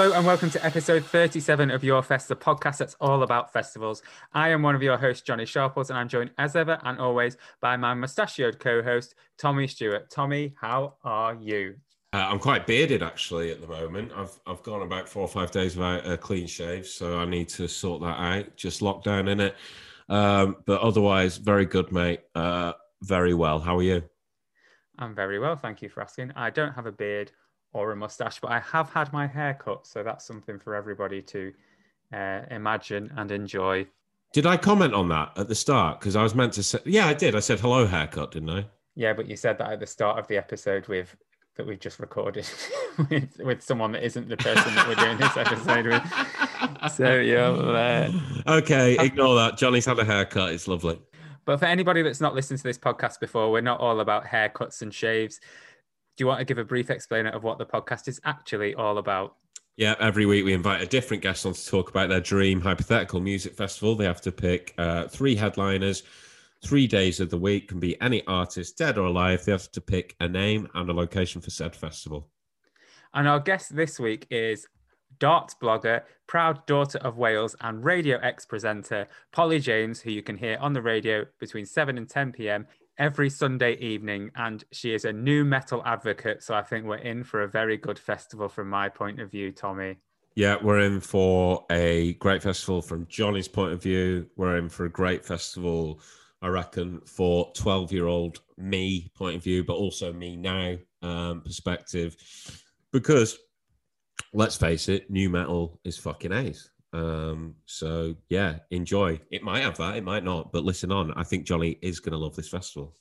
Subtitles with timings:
[0.00, 4.02] Hello and welcome to episode 37 of Your Fest, the podcast that's all about festivals.
[4.32, 7.36] I am one of your hosts, Johnny Sharples, and I'm joined as ever and always
[7.60, 10.08] by my mustachioed co-host, Tommy Stewart.
[10.08, 11.74] Tommy, how are you?
[12.14, 14.10] Uh, I'm quite bearded actually at the moment.
[14.16, 17.50] I've I've gone about four or five days without a clean shave, so I need
[17.50, 18.56] to sort that out.
[18.56, 19.54] Just lockdown in it,
[20.08, 22.20] um, but otherwise very good, mate.
[22.34, 23.60] Uh, very well.
[23.60, 24.02] How are you?
[24.98, 26.32] I'm very well, thank you for asking.
[26.36, 27.32] I don't have a beard
[27.72, 31.22] or a mustache, but I have had my hair cut, so that's something for everybody
[31.22, 31.52] to
[32.12, 33.86] uh, imagine and enjoy.
[34.32, 36.00] Did I comment on that at the start?
[36.00, 37.34] Because I was meant to say, yeah, I did.
[37.34, 38.66] I said hello haircut, didn't I?
[38.94, 41.16] Yeah, but you said that at the start of the episode with
[41.56, 42.48] that we've just recorded
[43.10, 46.02] with, with someone that isn't the person that we're doing this episode with.
[46.94, 47.48] So yeah.
[47.48, 48.12] Uh,
[48.58, 49.58] okay, ignore that.
[49.58, 50.52] Johnny's had a haircut.
[50.52, 50.98] It's lovely.
[51.44, 54.82] But for anybody that's not listened to this podcast before, we're not all about haircuts
[54.82, 55.40] and shaves.
[56.16, 58.98] Do you want to give a brief explainer of what the podcast is actually all
[58.98, 59.36] about?
[59.76, 63.20] Yeah, every week we invite a different guest on to talk about their dream hypothetical
[63.20, 63.94] music festival.
[63.94, 66.02] They have to pick uh, three headliners,
[66.62, 69.44] three days of the week, can be any artist, dead or alive.
[69.44, 72.28] They have to pick a name and a location for said festival.
[73.14, 74.66] And our guest this week is
[75.18, 80.36] darts blogger, proud daughter of Wales, and Radio X presenter Polly James, who you can
[80.36, 82.66] hear on the radio between 7 and 10 p.m.
[83.00, 84.30] every Sunday evening.
[84.36, 86.44] And she is a nu metal advocate.
[86.44, 89.50] So I think we're in for a very good festival from my point of view,
[89.50, 89.96] Tommy.
[90.36, 94.26] Yeah, we're in for a great festival from Johnny's point of view.
[94.36, 96.00] We're in for a great festival,
[96.40, 101.40] I reckon, for 12 year old me point of view, but also me now um,
[101.40, 102.16] perspective.
[102.92, 103.38] Because
[104.32, 106.70] let's face it, nu metal is fucking ace.
[106.92, 109.20] Um, so yeah, enjoy.
[109.30, 111.12] It might have that, it might not, but listen on.
[111.12, 112.94] I think Johnny is going to love this festival.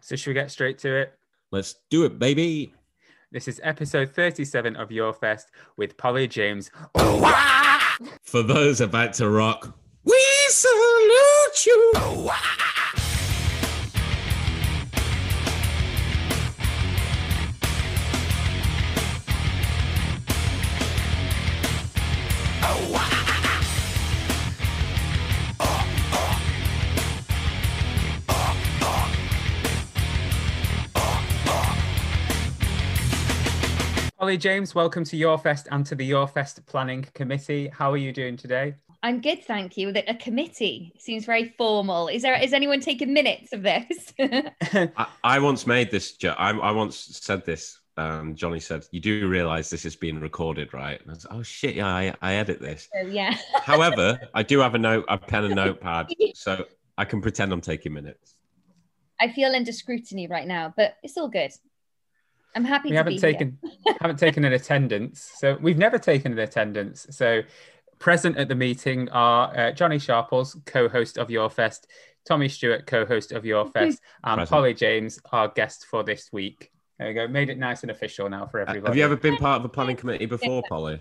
[0.00, 1.14] So should we get straight to it?
[1.50, 2.74] Let's do it, baby.
[3.30, 6.70] This is episode 37 of Your Fest with Polly James.
[8.22, 12.30] For those about to rock, we salute you.
[34.28, 37.68] Polly James, welcome to Your Fest and to the Your Fest Planning Committee.
[37.68, 38.74] How are you doing today?
[39.02, 39.90] I'm good, thank you.
[40.06, 42.08] A committee seems very formal.
[42.08, 44.12] Is there is anyone taking minutes of this?
[44.98, 46.12] I, I once made this.
[46.12, 47.80] jo- I, I once said this.
[47.96, 51.42] Um, Johnny said, "You do realize this is being recorded, right?" And I was, "Oh
[51.42, 53.34] shit, yeah, I, I edit this." So, yeah.
[53.62, 56.66] However, I do have a note, a pen and notepad, so
[56.98, 58.34] I can pretend I'm taking minutes.
[59.18, 61.52] I feel under scrutiny right now, but it's all good.
[62.54, 63.58] I'm happy we to haven't be taken
[64.00, 67.42] haven't taken an attendance so we've never taken an attendance so
[67.98, 71.86] present at the meeting are uh, johnny sharples co-host of your fest
[72.26, 74.50] tommy stewart co-host of your fest and Present.
[74.50, 78.28] polly james our guest for this week there we go made it nice and official
[78.28, 81.00] now for everybody Have you ever been part of a planning committee before, Polly?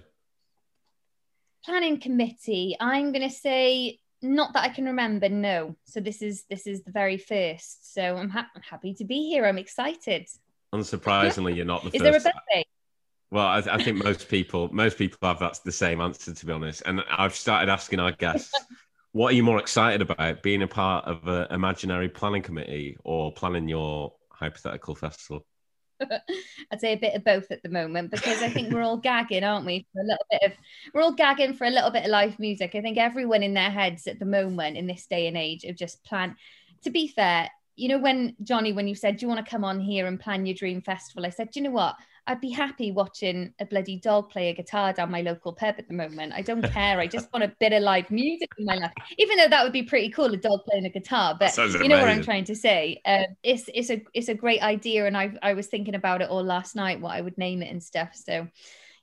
[1.65, 2.77] Planning committee.
[2.79, 5.27] I'm gonna say not that I can remember.
[5.27, 5.75] No.
[5.85, 7.93] So this is this is the very first.
[7.93, 9.45] So I'm, ha- I'm happy to be here.
[9.45, 10.27] I'm excited.
[10.73, 12.25] Unsurprisingly, you're not the Is there a first.
[12.25, 12.65] birthday?
[13.29, 16.51] Well, I, I think most people, most people have that's the same answer, to be
[16.51, 16.83] honest.
[16.85, 18.53] And I've started asking our guests,
[19.11, 23.33] what are you more excited about, being a part of an imaginary planning committee or
[23.33, 25.45] planning your hypothetical festival?
[26.71, 29.43] I'd say a bit of both at the moment because I think we're all gagging,
[29.43, 29.87] aren't we?
[29.93, 30.51] For a little bit of
[30.93, 32.75] we're all gagging for a little bit of live music.
[32.75, 35.75] I think everyone in their heads at the moment in this day and age of
[35.75, 36.35] just plan.
[36.83, 39.63] To be fair, you know, when Johnny, when you said, Do you want to come
[39.63, 41.25] on here and plan your dream festival?
[41.25, 41.95] I said, Do you know what?
[42.25, 45.87] I'd be happy watching a bloody dog play a guitar down my local pub at
[45.87, 46.33] the moment.
[46.35, 46.99] I don't care.
[46.99, 49.71] I just want a bit of live music in my life, even though that would
[49.71, 51.37] be pretty cool, a dog playing a guitar.
[51.39, 52.99] But you know what I'm trying to say.
[53.05, 56.29] Um, it's it's a it's a great idea, and I I was thinking about it
[56.29, 58.09] all last night, what I would name it and stuff.
[58.13, 58.47] So,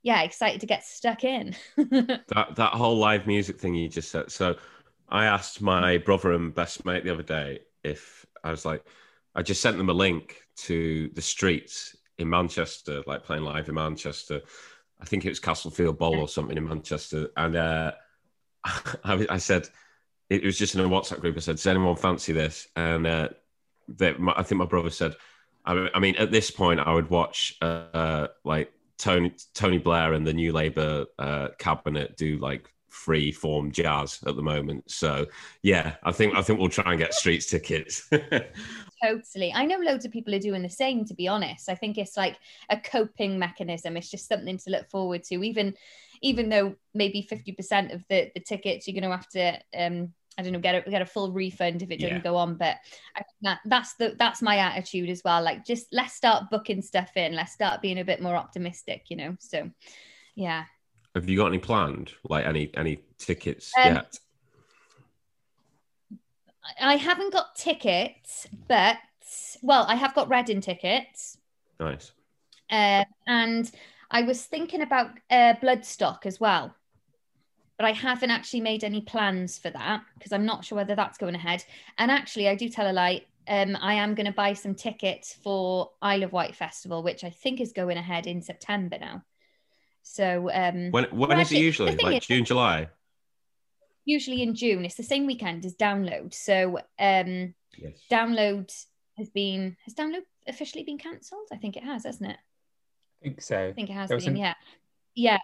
[0.02, 1.56] yeah, excited to get stuck in.
[1.76, 4.32] That that whole live music thing you just said.
[4.32, 4.56] So,
[5.08, 8.84] I asked my brother and best mate the other day if I was like,
[9.34, 13.74] I just sent them a link to the streets in Manchester, like playing live in
[13.74, 14.42] Manchester.
[15.00, 17.92] I think it was Castlefield Bowl or something in Manchester, and uh,
[18.64, 19.68] I, I said
[20.30, 21.36] it was just in a WhatsApp group.
[21.36, 23.28] I said, "Does anyone fancy this?" And uh,
[23.88, 25.16] they, my, I think my brother said,
[25.64, 30.26] I, I mean, at this point, I would watch uh, like Tony Tony Blair and
[30.26, 34.90] the New Labour uh, cabinet do like free form jazz at the moment.
[34.90, 35.26] So
[35.62, 38.08] yeah, I think I think we'll try and get streets tickets.
[39.02, 39.52] totally.
[39.52, 41.68] I know loads of people are doing the same, to be honest.
[41.68, 42.36] I think it's like
[42.70, 43.96] a coping mechanism.
[43.96, 45.74] It's just something to look forward to, even
[46.22, 50.42] even though maybe 50% of the, the tickets you're going to have to um, I
[50.42, 52.22] don't know, get a get a full refund if it doesn't yeah.
[52.22, 52.56] go on.
[52.56, 52.76] But
[53.16, 55.42] I, that, that's the that's my attitude as well.
[55.42, 57.34] Like just let's start booking stuff in.
[57.34, 59.36] Let's start being a bit more optimistic, you know.
[59.40, 59.70] So
[60.34, 60.64] yeah.
[61.14, 62.12] Have you got any planned?
[62.28, 64.18] Like any any tickets um, yet?
[66.80, 68.96] I haven't got tickets, but
[69.62, 71.38] well, I have got Reading tickets.
[71.78, 72.12] Nice.
[72.70, 73.70] Uh, and
[74.10, 76.74] I was thinking about uh, Bloodstock as well
[77.76, 81.18] but I haven't actually made any plans for that because I'm not sure whether that's
[81.18, 81.64] going ahead.
[81.98, 83.22] And actually, I do tell a lie.
[83.48, 87.30] Um, I am going to buy some tickets for Isle of Wight Festival, which I
[87.30, 89.22] think is going ahead in September now.
[90.04, 91.96] So um, when when well, is actually, it usually?
[91.96, 92.88] Like is, June, July?
[94.04, 94.84] Usually in June.
[94.84, 96.32] It's the same weekend as Download.
[96.32, 97.98] So um, yes.
[98.10, 98.72] Download
[99.16, 101.48] has been has Download officially been cancelled?
[101.52, 102.36] I think it has, hasn't it?
[102.36, 103.68] I think so.
[103.68, 104.20] I think it has been.
[104.20, 104.36] Some...
[104.36, 104.54] Yeah,
[105.14, 105.38] yeah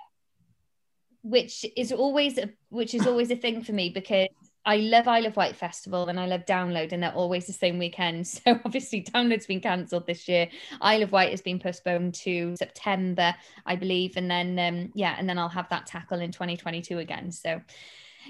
[1.23, 4.29] which is always a, which is always a thing for me because
[4.65, 7.79] I love Isle of Wight Festival and I love Download, and they're always the same
[7.79, 8.27] weekend.
[8.47, 10.49] So obviously, Download's been cancelled this year.
[10.81, 13.35] Isle of Wight has been postponed to September,
[13.67, 17.33] I believe, and then um, yeah, and then I'll have that tackle in 2022 again.
[17.33, 17.61] So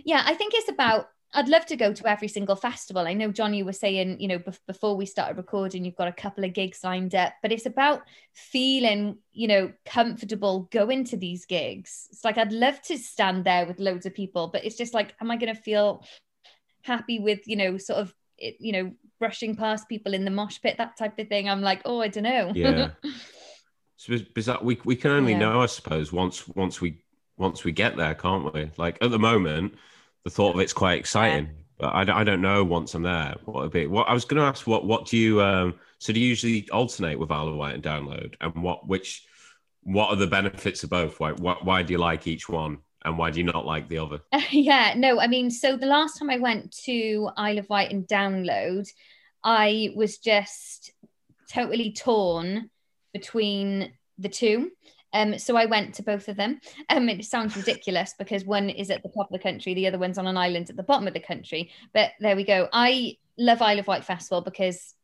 [0.05, 3.07] yeah, I think it's about I'd love to go to every single festival.
[3.07, 6.09] I know, John, you were saying, you know, be- before we started recording, you've got
[6.09, 11.17] a couple of gigs lined up, but it's about feeling, you know, comfortable going to
[11.17, 12.09] these gigs.
[12.11, 15.15] It's like I'd love to stand there with loads of people, but it's just like,
[15.21, 16.05] am I going to feel
[16.83, 20.79] happy with, you know, sort of, you know, brushing past people in the mosh pit,
[20.79, 21.49] that type of thing?
[21.49, 22.51] I'm like, oh, I don't know.
[22.55, 22.91] Yeah.
[23.97, 25.39] so that we we can only yeah.
[25.39, 27.05] know, I suppose, once once we
[27.37, 28.71] once we get there, can't we?
[28.77, 29.75] Like at the moment
[30.25, 31.47] the thought of it's quite exciting.
[31.47, 31.53] Yeah.
[31.79, 33.87] But I, I don't know once I'm there what would be.
[33.87, 35.75] What I was going to ask, what what do you um?
[35.99, 39.27] So do you usually alternate with Isle of Wight and Download, and what which
[39.83, 41.19] what are the benefits of both?
[41.21, 42.79] Why why, why do you like each one?
[43.05, 44.21] and why do you not like the other?
[44.51, 48.07] Yeah, no, I mean, so the last time I went to Isle of Wight and
[48.07, 48.89] Download,
[49.45, 50.93] I was just
[51.51, 52.71] totally torn
[53.13, 54.71] between the two.
[55.13, 56.61] Um, so I went to both of them.
[56.89, 59.99] Um, it sounds ridiculous because one is at the top of the country, the other
[59.99, 61.71] one's on an island at the bottom of the country.
[61.93, 62.69] But there we go.
[62.73, 64.95] I love Isle of Wight Festival because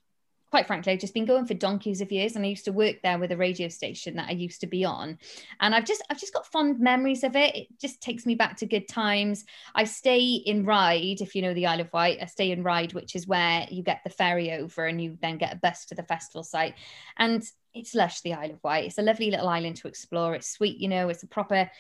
[0.51, 3.03] quite frankly, I've just been going for donkeys of years, and I used to work
[3.03, 5.19] there with a radio station that I used to be on,
[5.61, 7.55] and I've just I've just got fond memories of it.
[7.55, 9.45] It just takes me back to good times.
[9.75, 12.19] I stay in Ryde, if you know the Isle of Wight.
[12.23, 15.39] I stay in Ryde, which is where you get the ferry over, and you then
[15.39, 16.75] get a bus to the festival site,
[17.17, 17.43] and
[17.77, 18.87] it's lush, the Isle of Wight.
[18.87, 20.35] It's a lovely little island to explore.
[20.35, 21.71] It's sweet, you know, it's a proper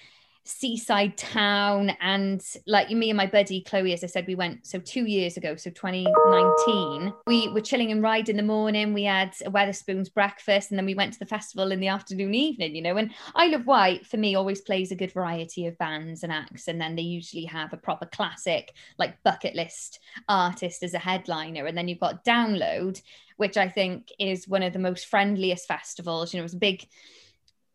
[0.47, 1.91] seaside town.
[2.01, 5.37] And like me and my buddy Chloe, as I said, we went so two years
[5.37, 7.13] ago, so 2019.
[7.27, 8.95] We were chilling and Ryde in the morning.
[8.95, 12.35] We had a Wetherspoons breakfast, and then we went to the festival in the afternoon,
[12.35, 12.97] evening, you know.
[12.97, 16.69] And Isle of Wight for me always plays a good variety of bands and acts.
[16.69, 19.99] And then they usually have a proper classic, like bucket list
[20.29, 21.67] artist as a headliner.
[21.67, 23.01] And then you've got Download,
[23.37, 26.33] which I think is one of the most friendliest festivals.
[26.33, 26.87] You know, it's a big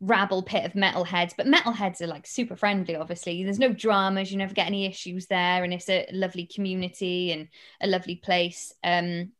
[0.01, 3.43] rabble pit of metalheads, but metalheads are like super friendly, obviously.
[3.43, 7.47] There's no dramas, you never get any issues there, and it's a lovely community and
[7.79, 8.73] a lovely place.
[8.83, 9.31] Um,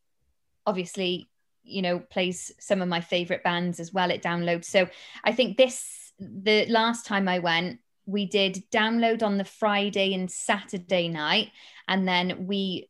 [0.66, 1.30] obviously,
[1.64, 4.64] you know, plays some of my favorite bands as well at Download.
[4.64, 4.88] So
[5.24, 10.30] I think this, the last time I went, we did download on the Friday and
[10.30, 11.50] Saturday night,
[11.88, 12.90] and then we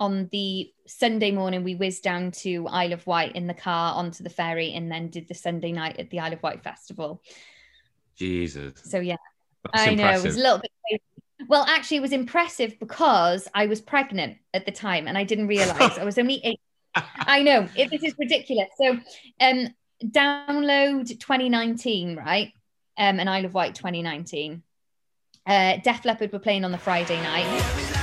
[0.00, 4.24] on the Sunday morning, we whizzed down to Isle of Wight in the car onto
[4.24, 7.22] the ferry and then did the Sunday night at the Isle of Wight Festival.
[8.16, 8.80] Jesus.
[8.82, 9.16] So, yeah,
[9.64, 9.98] That's I impressive.
[9.98, 11.48] know it was a little bit crazy.
[11.48, 15.48] Well, actually, it was impressive because I was pregnant at the time and I didn't
[15.48, 16.60] realize I was only eight.
[16.94, 18.68] I know it, this is ridiculous.
[18.80, 18.98] So,
[19.40, 19.68] um,
[20.02, 22.52] download 2019, right?
[22.96, 24.62] Um, and Isle of Wight 2019.
[25.46, 27.96] Uh, Def Leppard were playing on the Friday night.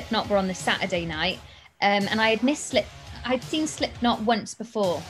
[0.00, 1.38] Slipknot were on the Saturday night,
[1.82, 2.86] um, and I had missed Slip.
[3.26, 5.02] I'd seen Slipknot once before,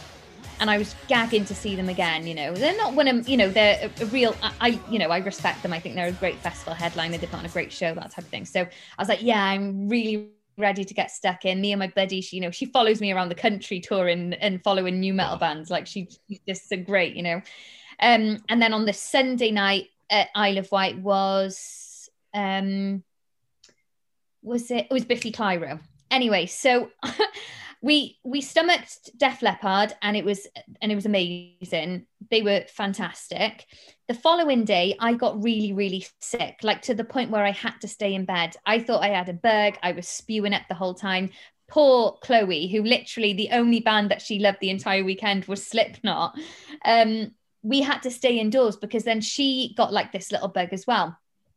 [0.59, 2.27] and I was gagging to see them again.
[2.27, 4.35] You know, they're not one of you know they're a, a real.
[4.43, 5.73] I, I, you know I respect them.
[5.73, 7.13] I think they're a great festival headline.
[7.13, 8.45] They did put on a great show, that type of thing.
[8.45, 8.69] So I
[8.99, 11.61] was like, yeah, I'm really ready to get stuck in.
[11.61, 14.61] Me and my buddy, she you know she follows me around the country touring and
[14.65, 15.71] following nu metal bands.
[15.71, 17.43] Like she, she's just so great, you know.
[18.01, 23.05] Um, and then on the Sunday night at Isle of Wight was um
[24.43, 24.87] was it?
[24.91, 25.81] It was Biffy Clyro.
[26.11, 26.91] Anyway, so
[27.83, 30.47] we we stomached Def Leppard and it was
[30.83, 32.07] and it was amazing.
[32.31, 33.67] They were fantastic.
[34.09, 37.81] The following day, I got really really sick, like to the point where I had
[37.81, 38.57] to stay in bed.
[38.67, 39.79] I thought I had a bug.
[39.83, 41.31] I was spewing up the whole time.
[41.69, 46.37] Poor Chloe, who literally the only band that she loved the entire weekend was Slipknot.
[46.85, 47.33] Um,
[47.63, 51.17] we had to stay indoors because then she got like this little bug as well.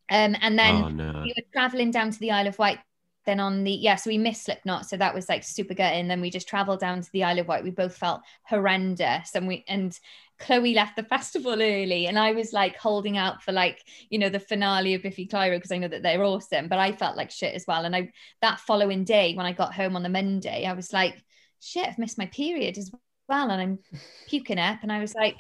[0.10, 1.22] Um, and then Oh, no.
[1.24, 2.80] we were traveling down to the Isle of Wight.
[3.26, 5.84] Then on the yeah, so we missed Slipknot, so that was like super good.
[5.84, 7.64] And then we just traveled down to the Isle of Wight.
[7.64, 9.98] We both felt horrendous, and we and
[10.40, 14.28] Chloe left the festival early, and I was like holding out for like you know
[14.28, 17.32] the finale of Biffy Clyro because I know that they're awesome, but I felt like
[17.32, 17.86] shit as well.
[17.86, 21.16] And I that following day when I got home on the Monday, I was like,
[21.62, 22.92] shit, I've missed my period as
[23.30, 23.80] well, and I'm
[24.28, 25.38] puking up, and I was like,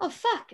[0.00, 0.50] oh fuck.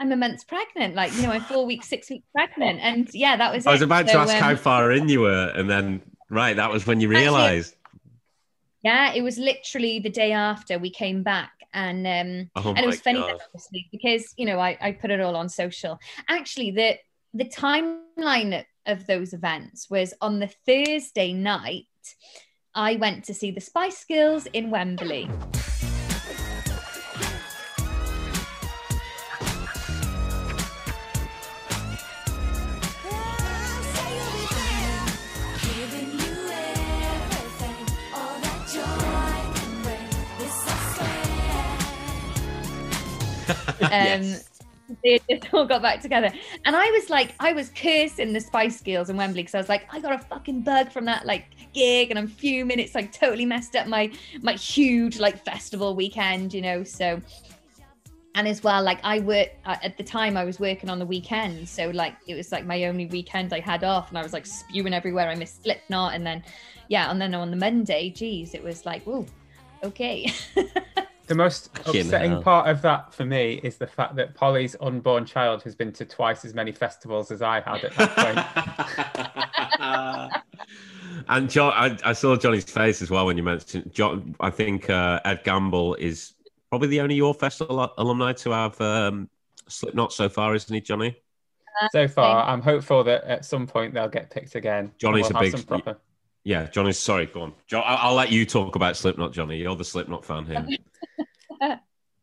[0.00, 3.36] I'm a month pregnant, like you know, I'm four weeks, six weeks pregnant, and yeah,
[3.36, 3.66] that was.
[3.66, 3.84] I was it.
[3.84, 6.86] about to So, ask how um, far in you were, and then right, that was
[6.86, 7.76] when you realised.
[8.82, 12.86] Yeah, it was literally the day after we came back, and um, Oh and it
[12.86, 13.40] was funny God.
[13.46, 15.98] obviously because you know I, I put it all on social.
[16.28, 16.96] Actually, the
[17.34, 21.86] the timeline of those events was on the Thursday night.
[22.74, 25.30] I went to see the Spice Girls in Wembley.
[43.86, 44.48] Um, yes.
[45.02, 46.30] They just all got back together,
[46.64, 49.68] and I was like, I was cursing the Spice Girls in Wembley because I was
[49.68, 52.78] like, I got a fucking bug from that like gig, and I'm fuming.
[52.78, 54.12] It's like totally messed up my
[54.42, 56.84] my huge like festival weekend, you know.
[56.84, 57.20] So,
[58.34, 61.68] and as well, like I work at the time, I was working on the weekend,
[61.68, 64.46] so like it was like my only weekend I had off, and I was like
[64.46, 65.28] spewing everywhere.
[65.28, 66.42] I missed Slipknot, and then
[66.88, 69.26] yeah, and then on the Monday, geez, it was like, whoa,
[69.82, 70.30] okay.
[71.28, 72.42] The most Fucking upsetting hell.
[72.42, 76.04] part of that for me is the fact that Polly's unborn child has been to
[76.04, 79.22] twice as many festivals as I had at that
[79.78, 80.42] point.
[81.28, 84.34] and John, I, I saw Johnny's face as well when you mentioned John.
[84.40, 86.34] I think uh, Ed Gamble is
[86.70, 89.28] probably the only Your Fest al- alumni to have um,
[89.68, 91.16] Slipknot so far, isn't he, Johnny?
[91.92, 94.92] so far, I'm hopeful that at some point they'll get picked again.
[94.98, 95.98] Johnny's we'll a big- proper.
[96.44, 96.98] Yeah, Johnny's.
[96.98, 97.52] Sorry, go on.
[97.68, 99.58] John, I'll, I'll let you talk about Slipknot, Johnny.
[99.58, 100.66] You're the Slipknot fan here.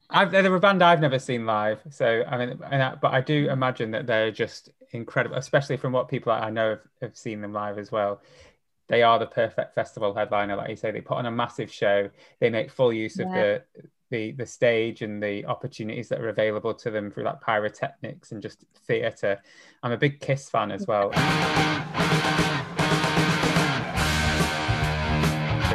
[0.09, 3.21] I've, they're a band I've never seen live, so I mean, and I, but I
[3.21, 7.41] do imagine that they're just incredible, especially from what people I know have, have seen
[7.41, 8.21] them live as well.
[8.87, 10.89] They are the perfect festival headliner, like you say.
[10.89, 12.09] They put on a massive show.
[12.39, 13.63] They make full use of the
[14.09, 18.41] the the stage and the opportunities that are available to them through like pyrotechnics and
[18.41, 19.39] just theatre.
[19.83, 21.11] I'm a big Kiss fan as well.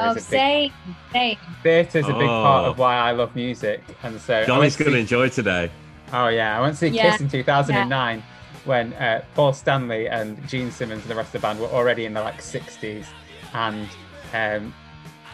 [0.05, 0.73] Oh, There's a big- same,
[1.13, 1.37] same.
[1.63, 2.71] Theatre's a big part Oh.
[2.71, 5.71] of why I love music, and so Johnny's going to enjoy today.
[6.13, 8.23] Oh yeah, I went to see Yeah, Kiss in 2009
[8.65, 12.05] when uh, Paul Stanley and Gene Simmons and the rest of the band were already
[12.05, 13.05] in the like 60s,
[13.53, 13.89] and
[14.33, 14.75] um,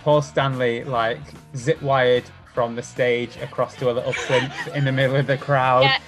[0.02, 1.20] Paul Stanley like
[1.56, 2.24] zip wired
[2.54, 5.82] from the stage across to a little plinth in the middle of the crowd.
[5.84, 5.98] Yeah.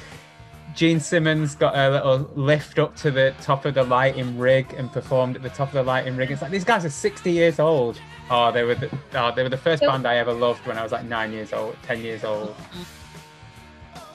[0.74, 4.90] Gene Simmons got a little lift up to the top of the lighting rig and
[4.90, 6.30] performed at the top of the lighting rig.
[6.30, 8.00] It's like these guys are 60 years old.
[8.30, 10.78] Oh, they were the, oh, they were the first So- band I ever loved when
[10.78, 12.54] I was like nine years old, 10 years old.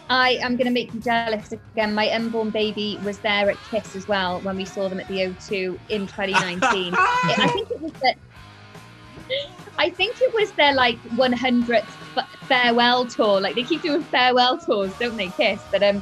[0.09, 1.93] I am going to make you jealous again.
[1.93, 5.17] My unborn baby was there at Kiss as well when we saw them at the
[5.17, 6.93] O2 in 2019.
[6.97, 8.15] I think it was that.
[9.77, 11.85] I think it was their like 100th
[12.47, 13.41] farewell tour.
[13.41, 15.27] Like they keep doing farewell tours, don't they?
[15.27, 15.97] Kiss, but um,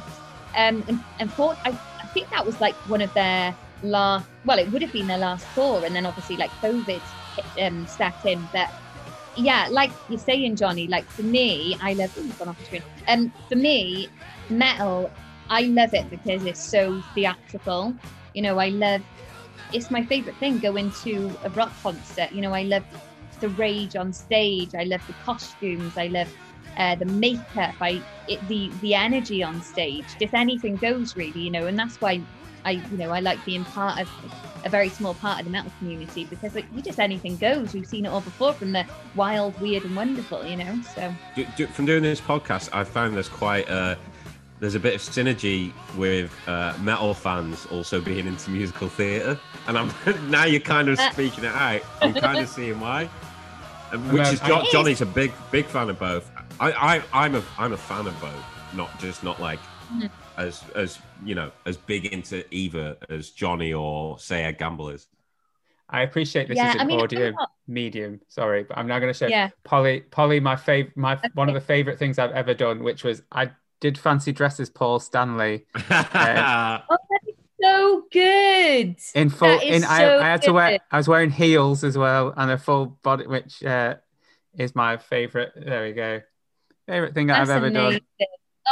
[0.56, 4.28] um, and, and for, I, I think that was like one of their last.
[4.44, 7.02] Well, it would have been their last tour, and then obviously like COVID
[7.60, 8.48] um stepped in.
[8.52, 8.70] But
[9.36, 10.88] yeah, like you're saying, Johnny.
[10.88, 12.16] Like for me, I love.
[12.16, 12.82] Ooh, gone off the screen.
[13.08, 14.10] Um, for me,
[14.48, 15.10] metal,
[15.50, 17.94] I love it because it's so theatrical.
[18.34, 19.02] You know, I love.
[19.72, 22.32] It's my favorite thing going to a rock concert.
[22.32, 22.84] You know, I love
[23.40, 24.74] the rage on stage.
[24.74, 25.96] I love the costumes.
[25.96, 26.28] I love
[26.76, 27.74] uh, the makeup.
[27.80, 30.16] I it, the the energy on stage.
[30.20, 31.40] Just anything goes, really.
[31.40, 32.22] You know, and that's why
[32.66, 34.10] I you know I like being part of
[34.64, 37.72] a very small part of the metal community because like you just anything goes.
[37.72, 40.44] We've seen it all before from the wild, weird, and wonderful.
[40.44, 41.14] You know, so.
[41.36, 43.96] Do, do, from doing this podcast, I found there's quite a
[44.58, 49.78] there's a bit of synergy with uh, metal fans also being into musical theatre, and
[49.78, 49.92] I'm
[50.30, 51.10] now you're kind of Uh.
[51.12, 51.82] speaking it out.
[52.02, 53.08] I'm kind of seeing why,
[53.92, 56.28] and, which is jo- Johnny's a big big fan of both.
[56.58, 58.44] I, I I'm a I'm a fan of both,
[58.74, 59.60] not just not like
[59.92, 60.10] Mhm.
[60.38, 65.06] as as you know as big into either as Johnny or say Ed Gamble is.
[65.88, 68.20] I appreciate this Yeah, is an I mean, audio not- medium.
[68.28, 69.50] Sorry, but I'm now going to show Yeah.
[69.62, 70.00] Polly.
[70.00, 73.52] Polly, my favorite, my one of the favorite things I've ever done, which was I
[73.80, 76.82] did fancy dresses Paul Stanley Oh, that
[77.28, 78.96] is so good.
[79.14, 79.48] in full.
[79.48, 80.78] That is In I, so I had to wear.
[80.90, 83.94] I was wearing heels as well and a full body, which uh,
[84.58, 85.52] is my favorite.
[85.54, 86.20] There we go.
[86.88, 88.00] Favorite thing that That's I've ever done.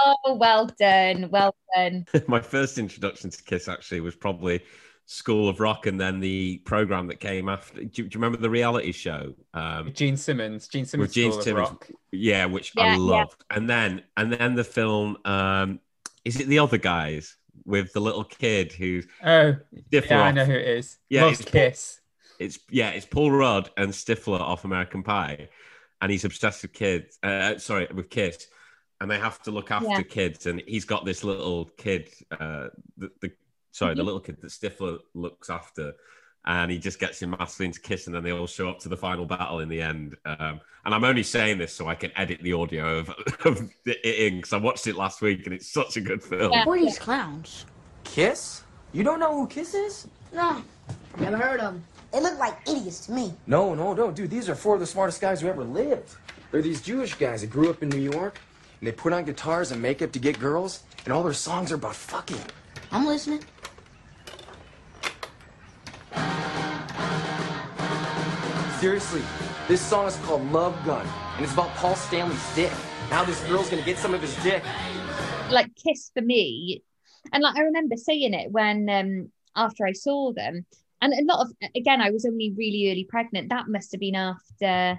[0.04, 0.16] Amazing.
[0.24, 1.30] Oh, well done.
[1.30, 2.06] Well done.
[2.28, 4.62] My first introduction to Kiss actually was probably
[5.06, 7.80] School of Rock, and then the program that came after.
[7.80, 9.34] Do, you- do you remember the reality show?
[9.52, 10.66] Um, Gene Simmons.
[10.68, 11.12] Gene Simmons.
[11.12, 11.68] Gene School of Simmons.
[11.68, 11.90] Rock.
[12.12, 12.96] yeah, which Yeah, I yeah.
[12.96, 13.44] loved.
[13.50, 15.18] And then and then the film.
[15.24, 15.80] Um,
[16.24, 17.36] is it the other guys
[17.66, 19.56] with the little kid who's Oh,
[19.92, 20.10] Stifler?
[20.10, 20.96] yeah, I know who it is.
[21.10, 22.00] Yeah, Loves it's- Kiss.
[22.40, 25.50] It's yeah, it's Paul Rudd and Stifler off American Pie,
[26.00, 27.18] and he's obsessed with kids.
[27.22, 28.48] Uh, sorry, with Kiss,
[29.04, 30.00] and they have to look after Yeah.
[30.02, 30.46] kids.
[30.46, 32.08] And he's got this little kid.
[32.32, 33.30] Uh, the, the
[33.70, 34.06] sorry, the Mhm.
[34.06, 35.92] little kid that Stifler looks after,
[36.46, 38.88] and he just gets him massively into Kiss, and then they all show up to
[38.88, 40.16] the final battle in the end.
[40.24, 43.10] Um, and I'm only saying this so I can edit the audio of,
[43.44, 46.50] of it in because I watched it last week, and it's such a good film.
[46.52, 46.64] Yeah.
[46.64, 47.66] Who are these clowns?
[48.04, 48.62] Kiss?
[48.94, 50.08] You don't know who Kiss is?
[50.32, 50.62] No,
[51.18, 51.84] never heard of them.
[52.10, 53.34] They look like idiots to me.
[53.46, 54.30] No, no, no, dude.
[54.30, 56.14] These are four of the smartest guys who ever lived.
[56.50, 58.38] They're these Jewish guys that grew up in New York,
[58.80, 61.76] and they put on guitars and makeup to get girls, and all their songs are
[61.76, 62.40] about fucking.
[62.92, 63.40] I'm listening.
[68.80, 69.22] Seriously,
[69.66, 72.72] this song is called Love Gun, and it's about Paul Stanley's dick.
[73.10, 74.62] Now this girl's gonna get some of his dick.
[75.50, 76.82] like kiss for me
[77.32, 80.64] and like i remember seeing it when um after i saw them
[81.02, 84.14] and a lot of again i was only really early pregnant that must have been
[84.14, 84.98] after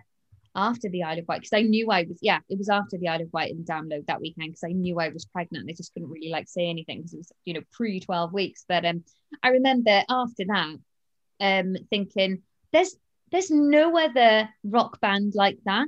[0.55, 3.07] after the isle of wight because i knew i was yeah it was after the
[3.07, 5.73] isle of wight and download that weekend because i knew i was pregnant and i
[5.73, 8.85] just couldn't really like say anything because it was you know pre 12 weeks but
[8.85, 9.03] um
[9.43, 10.75] i remember after that
[11.41, 12.95] um thinking there's
[13.31, 15.87] there's no other rock band like that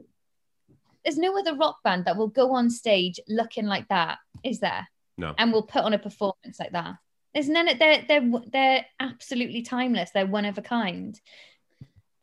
[1.07, 4.89] there's no other rock band that will go on stage looking like that, is there?
[5.17, 5.33] No.
[5.37, 6.95] And will put on a performance like that.
[7.33, 7.69] There's none.
[7.79, 10.11] They're they're they're absolutely timeless.
[10.13, 11.17] They're one of a kind.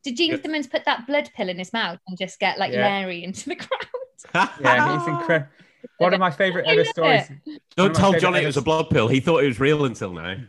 [0.05, 0.43] Did Gene Yeah.
[0.43, 2.87] Simmons put that blood pill in his mouth and just get like Yeah.
[2.87, 3.81] Larry into the crowd?
[4.61, 5.51] Yeah, he's incredible.
[5.99, 7.23] One of my favorite ever stories.
[7.31, 7.31] it.
[7.47, 9.07] one of Don't tell favourite Johnny it was a blood pill.
[9.07, 10.37] He thought it was real until now.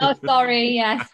[0.00, 0.68] Oh, sorry.
[0.76, 1.08] Yes.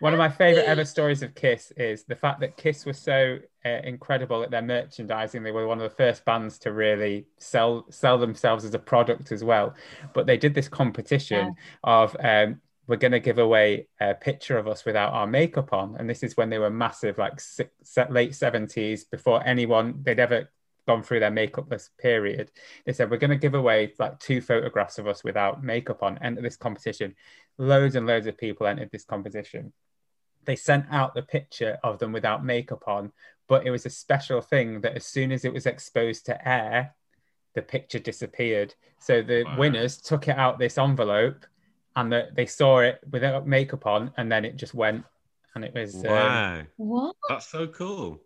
[0.00, 3.38] One of my favorite ever stories of Kiss is the fact that Kiss was so
[3.64, 5.44] uh, incredible at their merchandising.
[5.44, 9.30] They were one of the first bands to really sell sell themselves as a product
[9.30, 9.72] as well.
[10.14, 14.68] But they did this competition of um, we're going to give away a picture of
[14.68, 18.10] us without our makeup on, and this is when they were massive, like si- se-
[18.10, 20.50] late seventies, before anyone they'd ever
[20.86, 22.52] gone through their makeupless period.
[22.84, 26.18] They said we're going to give away like two photographs of us without makeup on.
[26.18, 27.16] Enter this competition.
[27.58, 29.72] Loads and loads of people entered this competition
[30.46, 33.12] they sent out the picture of them without makeup on,
[33.48, 36.94] but it was a special thing that as soon as it was exposed to air,
[37.54, 38.74] the picture disappeared.
[38.98, 39.58] So the Wow.
[39.58, 41.44] winners took it out this envelope
[41.96, 45.04] and the, they saw it without makeup on, and then it just went.
[45.54, 47.16] And it was, um, Wow, what?
[47.30, 48.20] that's so cool.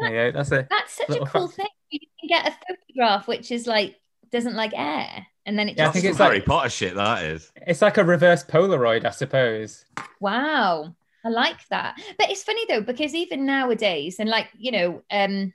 [0.00, 1.56] yeah, that's a That's such a cool fact.
[1.56, 1.66] thing.
[1.90, 3.96] You can get a photograph which is like
[4.30, 6.94] doesn't like air, and then it Yeah, I think it's some like- Harry Potter shit.
[6.94, 7.50] That is.
[7.66, 9.84] it's like a reverse Polaroid, I suppose.
[10.20, 10.94] Wow.
[11.24, 12.00] I like that.
[12.18, 15.52] But it's funny though, because even nowadays, and like, you know, um,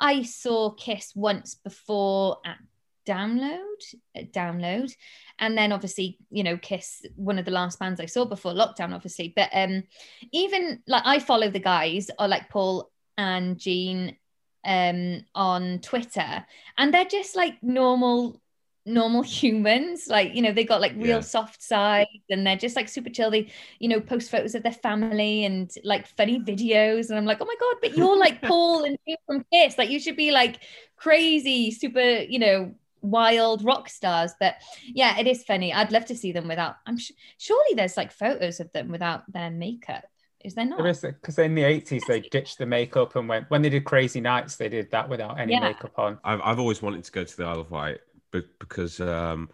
[0.00, 2.56] I saw Kiss once before at
[3.06, 4.92] download, download.
[5.38, 8.94] And then obviously, you know, Kiss, one of the last bands I saw before lockdown,
[8.94, 9.32] obviously.
[9.34, 9.84] But um,
[10.32, 14.16] even like I follow the guys or like Paul and Gene
[14.64, 16.46] um on Twitter,
[16.78, 18.40] and they're just like normal
[18.84, 21.20] normal humans like you know they got like real Yeah.
[21.20, 24.72] soft sides and they're just like super chill they you know post photos of their
[24.72, 28.82] family and like funny videos and i'm like oh my god but you're like paul
[28.84, 30.58] and from kiss like you should be like
[30.96, 34.54] crazy super you know wild rock stars but
[34.86, 38.12] yeah it is funny i'd love to see them without i'm sh- surely there's like
[38.12, 40.04] photos of them without their makeup
[40.44, 43.48] is there not There is because in the 80s they ditched the makeup and went
[43.50, 45.60] when they did Crazy Nights, they did that without any Yeah.
[45.60, 46.18] makeup on.
[46.24, 48.00] I've I've always wanted to go to the Isle of Wight
[48.32, 49.50] be- because um,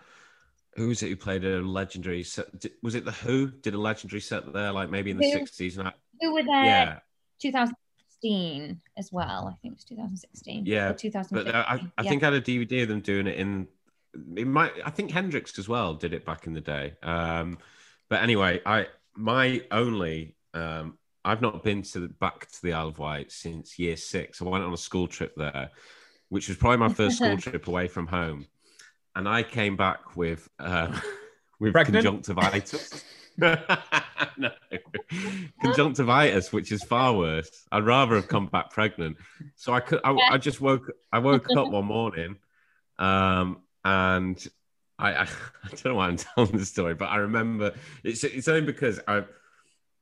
[0.77, 2.59] who was it who played a legendary set?
[2.59, 5.33] di- Was it the Who did a legendary set there, like maybe in the Who?
[5.33, 5.77] sixties?
[5.77, 6.99] And I, who were there yeah,
[8.23, 11.61] 2016 as well i think it was 2016 Yeah, or but I,
[11.97, 12.09] I yeah.
[12.09, 13.69] think I had a DVD of them doing it in.
[14.37, 14.73] It might.
[14.85, 16.95] I think Hendrix as well did it back in the day.
[17.03, 17.59] Um,
[18.09, 20.35] but anyway, I my only.
[20.55, 24.41] Um, I've not been to the, back to the Isle of Wight since year six.
[24.41, 25.71] I went on a school trip there,
[26.31, 28.47] which was probably my first school trip away from home,
[29.15, 30.89] and I came back with uh,
[31.61, 32.05] with Pregnant?
[32.05, 33.05] conjunctivitis.
[34.37, 34.51] no.
[35.63, 37.67] Conjunctivitis, which is far worse.
[37.71, 39.17] I'd rather have come back pregnant.
[39.55, 40.01] So I could.
[40.03, 40.91] I, I just woke.
[41.13, 42.37] I woke up one morning,
[42.99, 44.45] um, and
[44.99, 45.23] I, I.
[45.65, 48.25] I don't know why I'm telling the story, but I remember it's.
[48.25, 49.25] It's only because I.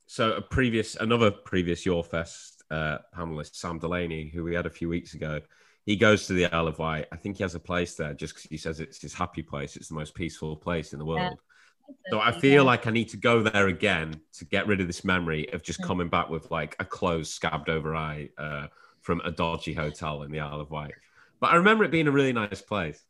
[0.06, 4.70] So a previous, another previous Your Fest uh, panelist, Sam Delaney, who we had a
[4.70, 5.40] few weeks ago,
[5.84, 7.06] he goes to the Isle of Wight.
[7.12, 9.76] I think he has a place there just because he says it's his happy place.
[9.76, 11.38] It's the most peaceful place in the world.
[12.10, 15.04] So I feel like I need to go there again to get rid of this
[15.04, 18.68] memory of just coming back with like a closed, scabbed over eye uh,
[19.00, 20.94] from a dodgy hotel in the Isle of Wight.
[21.40, 23.02] But I remember it being a really nice place.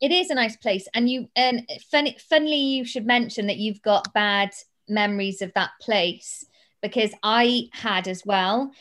[0.00, 3.82] It is a nice place, and you and funny, funnily, you should mention that you've
[3.82, 4.50] got bad
[4.88, 6.44] memories of that place
[6.82, 8.72] because I had as well.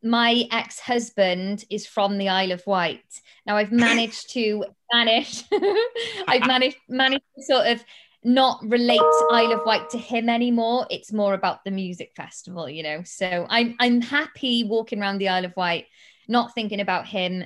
[0.00, 3.20] My ex-husband is from the Isle of Wight.
[3.44, 5.42] Now I've managed to manage.
[6.28, 7.84] I've managed managed to sort of
[8.28, 9.00] not relate
[9.32, 10.86] Isle of Wight to him anymore.
[10.90, 13.02] It's more about the music festival, you know.
[13.04, 15.86] So I'm I'm happy walking around the Isle of Wight,
[16.28, 17.44] not thinking about him,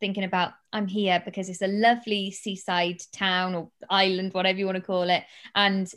[0.00, 4.76] thinking about I'm here because it's a lovely seaside town or island, whatever you want
[4.76, 5.22] to call it.
[5.54, 5.88] And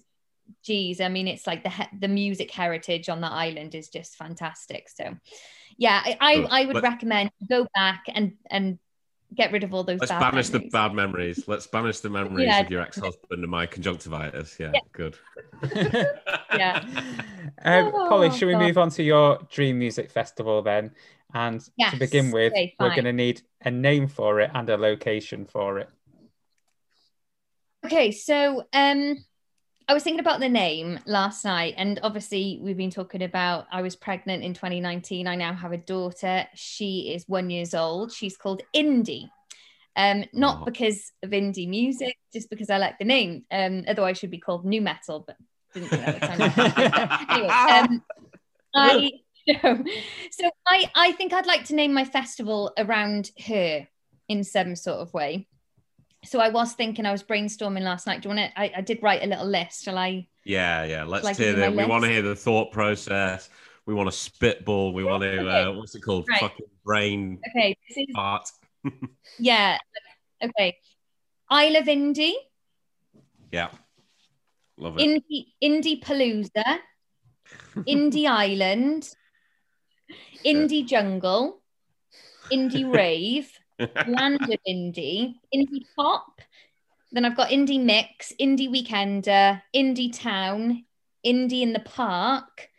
[0.63, 4.15] geez, I mean, it's like the he- the music heritage on that island is just
[4.17, 4.87] fantastic.
[4.89, 5.15] So,
[5.77, 8.77] yeah, I I, I would But- recommend go back and and
[9.35, 9.99] get rid of all those.
[10.01, 10.51] Let's bad banish memories.
[10.71, 11.43] the bad memories.
[11.47, 12.61] Let's banish the memories Yeah.
[12.61, 14.57] of your ex-husband and my conjunctivitis.
[14.59, 14.79] Yeah, Yeah.
[14.91, 15.17] good.
[16.53, 16.83] Yeah.
[17.63, 18.59] Um, Polly, Oh, should we God.
[18.61, 20.91] move on to your Dream Music Festival then?
[21.33, 24.69] And Yes, to begin with, okay, we're going to need a name for it and
[24.69, 25.89] a location for it.
[27.85, 29.15] Okay, so um
[29.89, 33.81] I was thinking about the name last night, and obviously we've been talking about I
[33.81, 35.27] was pregnant in 2019.
[35.27, 36.45] I now have a daughter.
[36.55, 38.11] She is one years old.
[38.11, 39.29] She's called Indie.
[39.95, 40.65] Um, not Oh.
[40.65, 43.45] because of indie music, just because I like the name.
[43.49, 45.37] Um, otherwise she'd be called nu metal, but
[45.73, 47.47] didn't think that sound anyway.
[47.47, 48.03] Um,
[48.75, 49.11] I
[49.47, 49.83] no.
[50.31, 53.87] so I I think I'd like to name my festival around her
[54.27, 55.47] in some sort of way
[56.27, 58.21] so I was thinking, I was brainstorming last night.
[58.21, 58.59] Do you want to?
[58.59, 59.85] I, I did write a little list.
[59.85, 60.27] Shall I?
[60.43, 61.03] Yeah, yeah.
[61.03, 63.49] Let's hear my We want to hear the thought process.
[63.85, 64.93] We want to spitball.
[64.93, 65.47] We want to.
[65.47, 66.25] Uh, what's it called?
[66.29, 66.41] Right.
[66.41, 68.49] Fucking brain Okay, this is fart.
[69.39, 69.77] yeah.
[70.43, 70.77] Okay,
[71.49, 72.33] Isle of Indie,
[73.51, 73.69] Yeah,
[74.77, 75.01] love it.
[75.01, 76.79] Indie, Indie Palooza,
[77.77, 79.09] Indie Island,
[80.45, 81.63] Indie Jungle,
[82.51, 83.51] Indie Rave,
[84.07, 86.41] Land of Indie, Indie Pop.
[87.11, 90.83] Then I've got Indie Mix, Indie Weekender, Indie Town,
[91.25, 92.69] Indie in the Park,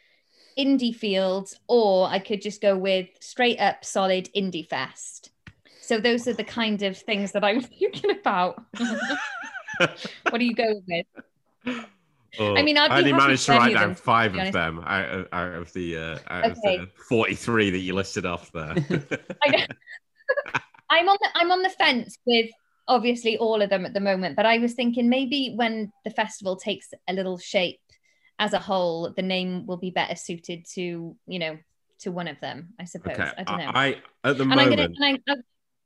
[0.59, 5.31] Indie Fields, or I could just go with straight up solid Indie Fest.
[5.81, 8.63] So those are the kind of things that I'm thinking about.
[9.79, 11.87] what do you go with?
[12.39, 15.29] Oh, I mean, I'd be I only managed to write down five of them out,
[15.33, 16.51] out of the uh, out Okay.
[16.51, 18.75] of the forty-three that you listed off there.
[20.91, 22.51] I'm on the I'm on the fence with
[22.87, 26.57] obviously all of them at the moment, but I was thinking maybe when the festival
[26.57, 27.81] takes a little shape
[28.39, 31.59] as a whole, the name will be better suited to you know
[32.01, 32.75] to one of them.
[32.79, 33.19] I suppose.
[33.19, 33.73] okay, I don't know.
[33.75, 33.87] I,
[34.25, 35.19] I at the and I'm moment gonna.
[35.29, 35.35] I,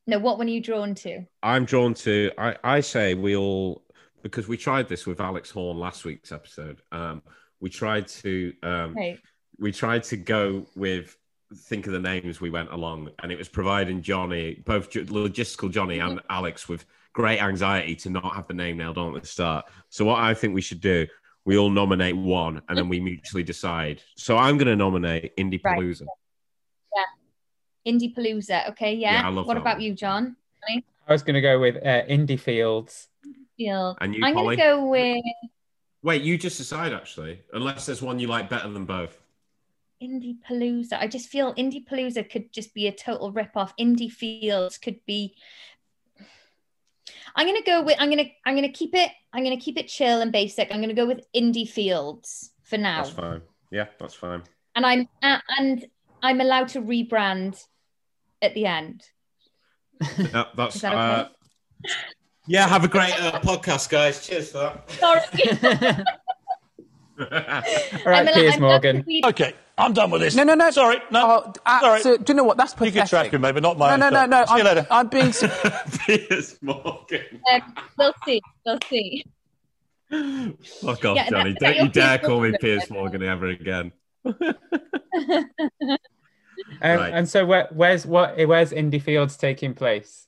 [0.06, 1.24] no, what one are you drawn to?
[1.42, 2.30] I'm drawn to.
[2.36, 3.82] I, I say we all
[4.22, 6.80] because we tried this with Alex Horne last week's episode.
[6.90, 7.22] Um,
[7.60, 9.18] we tried to um, Right.
[9.58, 11.16] we tried to go with
[11.56, 15.98] think of the names we went along, and it was providing Johnny, both logistical Johnny
[15.98, 19.66] and Alex, with great anxiety to not have the name nailed on at the start.
[19.88, 21.06] So what I think we should do.
[21.44, 24.00] We all nominate one and then we mutually decide.
[24.16, 25.76] So I'm going to nominate Indie Right.
[25.76, 26.06] Palooza.
[27.84, 28.70] Indie Palooza.
[28.70, 29.22] Okay, yeah.
[29.22, 29.82] Yeah, I love what that about one.
[29.82, 30.36] you, John?
[31.08, 33.08] I was going to go with uh, Indie Fields.
[33.56, 33.96] Feel.
[34.00, 35.22] And you, I'm gonna go with
[36.02, 39.18] Wait, you just decide actually, unless there's one you like better than both.
[40.02, 40.94] Indie Palooza.
[40.98, 43.74] I just feel Indie Palooza could just be a total rip off.
[43.78, 45.36] Indie Fields could be.
[47.34, 47.96] I'm gonna go with.
[47.98, 48.26] I'm gonna.
[48.44, 49.10] I'm gonna keep it.
[49.32, 50.72] I'm gonna keep it chill and basic.
[50.72, 53.42] I'm gonna go with Indie Fields for now, That's fine.
[53.70, 54.42] Yeah, that's fine.
[54.74, 55.86] and I'm uh, and
[56.22, 57.58] I'm allowed to rebrand
[58.42, 59.02] at the end.
[60.18, 61.28] Yeah, that's Is that uh,
[62.46, 62.66] yeah.
[62.68, 64.26] Have a great uh, podcast, guys.
[64.26, 65.20] Cheers for Sorry.
[65.62, 66.04] that.
[68.06, 68.96] All I'm Piers allowed Morgan.
[68.96, 70.34] to re- Okay, I'm done with this.
[70.34, 70.70] No, no, no.
[70.70, 71.44] Sorry, no.
[71.46, 72.00] Oh, uh, Sorry.
[72.02, 72.56] so- do you know what?
[72.58, 72.94] That's pathetic.
[72.94, 73.10] you pathetic.
[73.10, 74.44] can track him, maybe not my no, own no, no, no.
[74.46, 74.86] See you I'm, later.
[74.90, 75.26] I'm being.
[75.26, 77.40] s- Piers Morgan.
[77.52, 78.40] um, we'll see.
[78.66, 79.24] We'll see.
[80.82, 81.52] Fuck off, Yeah, Johnny.
[81.52, 82.58] that Don't your you dare call me Morgan.
[82.60, 83.92] Piers Morgan ever again.
[86.80, 87.12] Um, Right.
[87.12, 88.36] And so, where, where's what?
[88.36, 90.26] Where's Indie Fields taking place?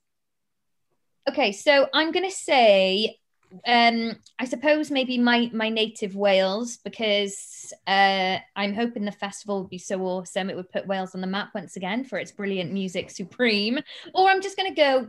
[1.29, 3.19] Okay, so I'm gonna say
[3.67, 9.71] um, I suppose maybe my my native Wales because uh, I'm hoping the festival would
[9.71, 12.73] be so awesome it would put Wales on the map once again for its brilliant
[12.73, 13.79] music supreme.
[14.14, 15.09] Or I'm just going to go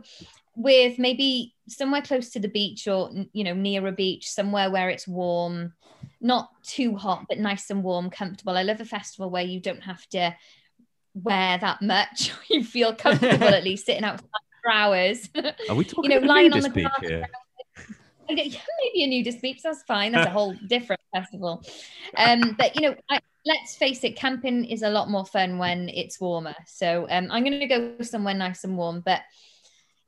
[0.54, 4.90] with maybe somewhere close to the beach or you know near a beach, somewhere where
[4.90, 5.72] it's warm,
[6.20, 8.56] not too hot but nice and warm, comfortable.
[8.56, 10.34] I love a festival where you don't have to
[11.14, 12.32] wear that much.
[12.50, 14.28] you feel comfortable at least sitting outside
[14.62, 15.28] for hours.
[15.68, 17.26] Are we talking you know, about lying on the beach grass here?
[18.28, 18.58] Maybe
[18.96, 19.60] a nudist beach.
[19.62, 20.12] That's fine.
[20.12, 21.62] That's a whole different festival.
[22.16, 25.88] Um, but you know, I, let's face it, camping is a lot more fun when
[25.88, 26.54] it's warmer.
[26.66, 29.02] So um, I'm going to go somewhere nice and warm.
[29.04, 29.22] But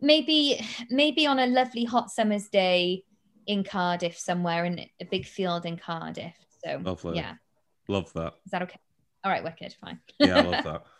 [0.00, 3.04] maybe, maybe on a lovely hot summer's day
[3.46, 6.34] in Cardiff, somewhere in a big field in Cardiff.
[6.64, 7.16] So Lovely.
[7.16, 7.34] yeah,
[7.88, 8.34] Love that.
[8.44, 8.78] is that okay?
[9.24, 10.00] All right, wicked, fine.
[10.18, 10.82] Yeah, I love that.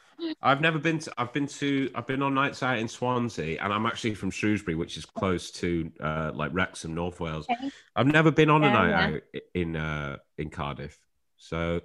[0.42, 1.12] I've never been to.
[1.18, 1.90] I've been to.
[1.94, 5.50] I've been on nights out in Swansea, and I'm actually from Shrewsbury, which is close
[5.52, 7.46] to uh, like Wrexham, North Wales.
[7.50, 7.70] Okay.
[7.94, 9.16] I've never been on a night yeah.
[9.16, 10.98] out in uh, in Cardiff.
[11.36, 11.80] So,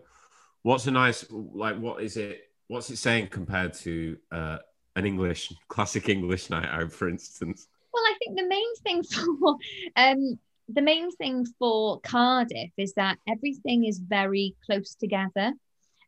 [0.63, 1.78] what's a nice like?
[1.78, 2.50] What is it?
[2.67, 4.58] What's it saying compared to uh,
[4.96, 7.67] an English classic English night out, for instance?
[7.93, 9.58] Well, I think the main thing for
[9.96, 15.54] um the main thing for Cardiff is that everything is very close together.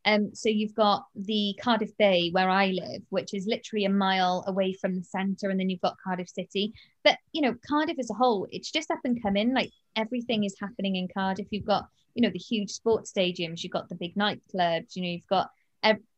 [0.05, 4.43] Um, so you've got the Cardiff Bay where I live, which is literally a mile
[4.47, 6.73] away from the centre, and then you've got Cardiff City.
[7.03, 9.53] But you know, Cardiff as a whole, it's just up and coming.
[9.53, 11.47] Like everything is happening in Cardiff.
[11.49, 15.09] You've got you know the huge sports stadiums, you've got the big nightclubs, you know,
[15.09, 15.49] you've got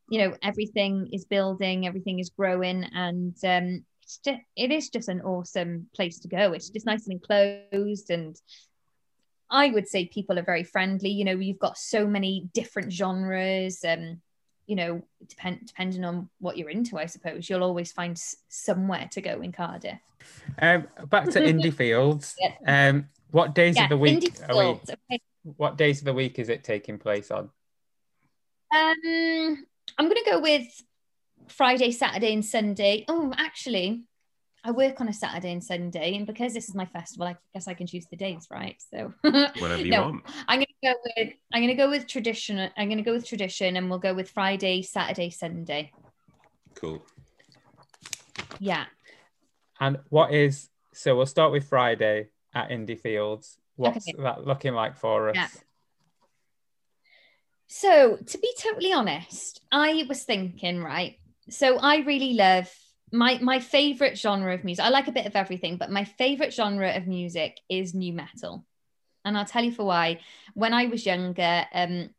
[0.09, 5.09] you know everything is building, everything is growing, and um, it's just it is just
[5.09, 6.53] an awesome place to go.
[6.53, 8.39] It's just nice and enclosed and
[9.49, 11.09] I would say people are very friendly.
[11.09, 13.83] You know, you've got so many different genres.
[13.87, 14.21] Um,
[14.65, 19.07] you know, depend depending on what you're into, I suppose you'll always find s- somewhere
[19.11, 19.99] to go in Cardiff.
[20.61, 22.35] Um, back to Indie Fields.
[22.65, 24.35] Um, what days Yeah, of the week?
[24.49, 25.21] We, Okay.
[25.55, 27.49] what days of the week is it taking place on?
[28.75, 29.65] Um,
[29.97, 30.67] I'm gonna go with
[31.47, 33.05] Friday, Saturday, and Sunday.
[33.07, 34.03] Oh, actually,
[34.67, 37.69] I work on a Saturday and Sunday, and because this is my festival, I guess
[37.69, 38.75] I can choose the days, right?
[38.93, 40.23] So Whatever you No, want.
[40.49, 42.69] I'm gonna go with I'm gonna go with tradition.
[42.75, 45.93] I'm gonna go with tradition, and we'll go with Friday, Saturday, Sunday.
[46.75, 47.01] Cool.
[48.59, 48.85] Yeah.
[49.79, 51.15] And what is so?
[51.15, 53.57] We'll start with Friday at Indie Fields.
[53.77, 54.21] What's Okay.
[54.21, 55.35] that looking like for us?
[55.37, 55.47] Yeah.
[57.67, 61.15] So to be totally honest, I was thinking, right?
[61.49, 62.69] So I really love
[63.11, 64.83] my my favorite genre of music.
[64.83, 68.65] I like a bit of everything, but my favorite genre of music is nu metal.
[69.25, 70.19] And I'll tell you for why.
[70.53, 72.09] When I was younger, um,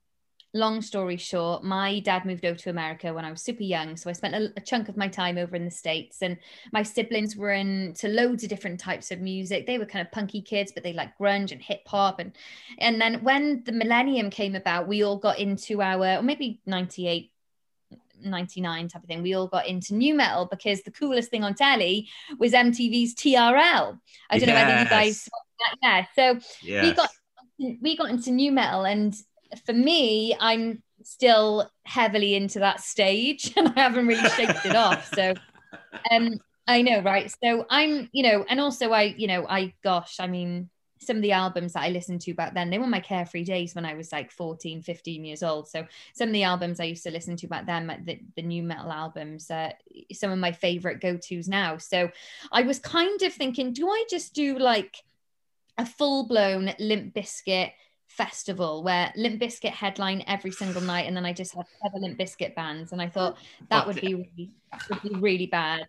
[0.54, 3.96] long story short, my dad moved over to America when I was super young.
[3.96, 6.38] So I spent a, a chunk of my time over in the States, and
[6.72, 9.66] my siblings were into loads of different types of music.
[9.66, 12.18] They were kind of punky kids, but they liked grunge and hip hop.
[12.18, 12.32] And
[12.78, 17.30] and then when the millennium came about, we all got into our, or maybe 98,
[18.22, 21.54] 99 type of thing, we all got into nu metal because the coolest thing on
[21.54, 23.98] telly was MTV's TRL.
[24.30, 25.28] I don't know whether you guys,
[25.82, 26.04] yeah.
[26.14, 26.82] So Yeah.
[26.82, 27.10] we got
[27.58, 29.14] we got into nu metal and
[29.66, 35.10] for me i'm still heavily into that stage and i haven't really shaked it off
[35.12, 35.34] so
[36.12, 40.20] um i know right so i'm you know and also i you know i gosh
[40.20, 40.68] i mean
[40.98, 43.74] some of the albums that i listened to back then they were my carefree days
[43.74, 45.68] when i was like 14 15 years old.
[45.68, 48.42] So some of the albums i used to listen to back then like the, the
[48.42, 49.70] nu metal albums uh,
[50.12, 51.76] some of my favorite go-to's now.
[51.78, 52.10] So
[52.52, 54.96] i was kind of thinking do i just do like
[55.76, 57.72] a full-blown Limp Bizkit
[58.06, 62.18] festival where Limp Bizkit headline every single night and then i just have other Limp
[62.18, 62.92] Bizkit bands?
[62.92, 63.38] And i thought
[63.70, 65.86] that would be really, that would be really bad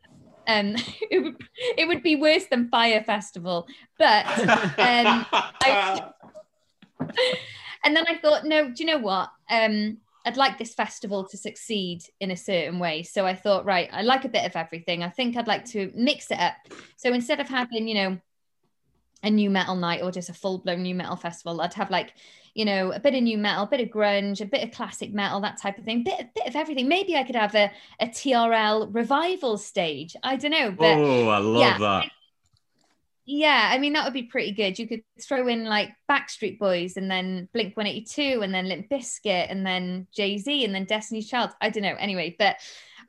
[0.49, 0.75] um
[1.11, 1.35] it would
[1.77, 4.25] it would be worse than Fyre Festival but
[4.79, 5.25] um
[5.61, 6.11] I-
[7.85, 11.37] and then i thought no do you know what um I'd like this festival to
[11.37, 13.03] succeed in a certain way.
[13.03, 15.01] So I thought, right, I like a bit of everything.
[15.01, 16.55] I think I'd like to mix it up.
[16.97, 18.17] So instead of having, you know,
[19.23, 21.59] a nu metal night or just a full blown nu metal festival.
[21.61, 22.13] I'd have like,
[22.53, 25.13] you know, a bit of nu metal, a bit of grunge, a bit of classic
[25.13, 26.87] metal, that type of thing, bit, bit of everything.
[26.87, 30.15] Maybe I could have a, a TRL revival stage.
[30.23, 31.77] I don't know, but oh, I love yeah.
[31.79, 32.11] that.
[33.25, 34.79] yeah, I mean that would be pretty good.
[34.79, 39.47] You could throw in like Backstreet Boys and then Blink 182 and then Limp Bizkit
[39.49, 41.51] and then Jay-Z and then Destiny's Child.
[41.61, 41.95] I don't know.
[41.99, 42.57] Anyway, but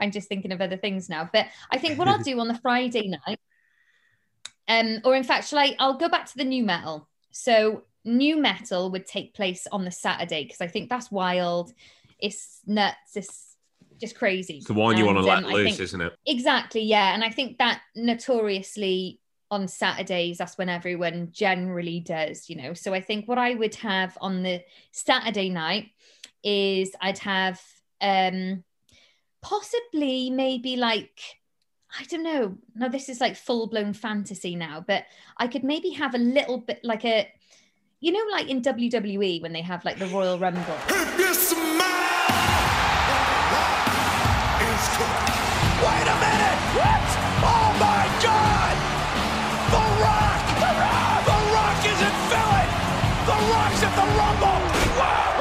[0.01, 1.29] I'm just thinking of other things now.
[1.33, 3.39] But I think what I'll do on the Friday night,
[4.71, 7.09] um, or in fact, shall I I'll go back to the nu metal.
[7.33, 11.73] So nu metal would take place on the Saturday because I think that's wild.
[12.19, 13.17] It's nuts.
[13.17, 13.57] It's
[14.01, 14.59] just crazy.
[14.59, 16.13] It's the one you want to And, let um, loose, think- isn't it?
[16.27, 17.15] Exactly, yeah.
[17.15, 22.73] And I think that notoriously on Saturdays, that's when everyone generally does, you know.
[22.73, 25.89] So I think what I would have on the Saturday night
[26.45, 27.61] is I'd have
[28.01, 28.63] um
[29.43, 31.21] possibly maybe like
[31.99, 32.57] I don't know.
[32.75, 35.05] No, this is like full blown fantasy now, but
[35.37, 37.29] I could maybe have a little bit like a,
[38.01, 40.61] you know, like in WWE when they have like the Royal Rumble.
[45.81, 46.61] Wait a minute!
[46.77, 47.09] What?
[47.43, 48.77] Oh my God!
[49.73, 50.43] The Rock!
[50.61, 51.21] The Rock!
[51.27, 52.67] The Rock is in Philly!
[53.27, 54.61] The Rock's at the Rumble!
[55.01, 55.41] Wow!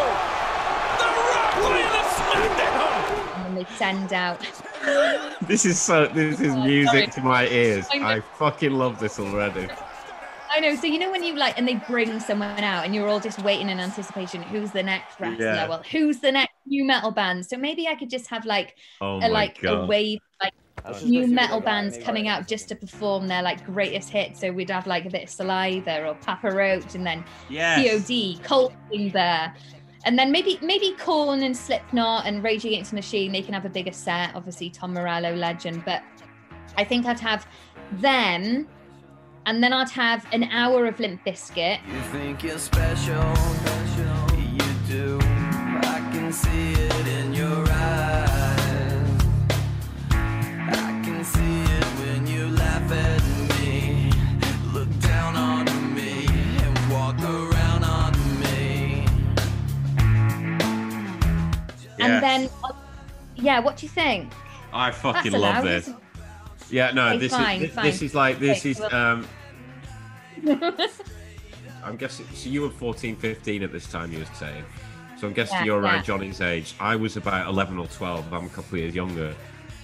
[0.97, 1.53] The Rock
[1.93, 3.35] the SmackDown!
[3.35, 4.68] And then they send out.
[5.41, 6.07] This is so.
[6.07, 7.07] This is Oh, music sorry.
[7.07, 7.87] to my ears.
[7.93, 8.15] I.
[8.15, 9.67] I fucking love this already.
[10.51, 10.75] I know.
[10.75, 13.41] So you know when you like, and they bring someone out, and you're all just
[13.43, 14.41] waiting in anticipation.
[14.41, 15.45] Who's the next wrestler?
[15.45, 15.67] Yeah.
[15.67, 17.45] Well, who's the next nu metal band?
[17.45, 20.53] So maybe I could just have like Oh a my like a wave like
[21.03, 24.39] nu metal bands mean, coming out just to perform their like greatest hits.
[24.39, 28.07] So we'd have like a bit of Saliva or Papa Roach, and then Yes.
[28.07, 29.53] POD, Coldplay there.
[30.05, 33.65] And then maybe maybe Korn and Slipknot and Rage Against the Machine, they can have
[33.65, 34.33] a bigger set.
[34.35, 35.83] Obviously, Tom Morello, legend.
[35.85, 36.03] But
[36.77, 37.45] I think I'd have
[37.93, 38.67] them,
[39.45, 41.79] and then I'd have an hour of Limp Bizkit.
[41.85, 43.33] You think you're special,
[44.33, 45.19] you do.
[45.21, 47.33] I can see it in
[62.15, 62.50] And then,
[63.36, 64.32] yeah, what do you think?
[64.74, 65.56] I That's fucking allowed.
[65.56, 65.89] love this.
[66.69, 67.86] Yeah, no, Okay, this fine, is this, fine.
[67.86, 69.28] this is like this Okay, is well- um
[71.84, 74.63] I'm guessing so you were 14, 15 at this time you were saying.
[75.19, 76.02] So I'm guessing Yeah, you're around yeah.
[76.04, 76.76] Johnny's age.
[76.80, 78.32] I was about 11 or 12.
[78.34, 79.34] I'm a couple of years younger.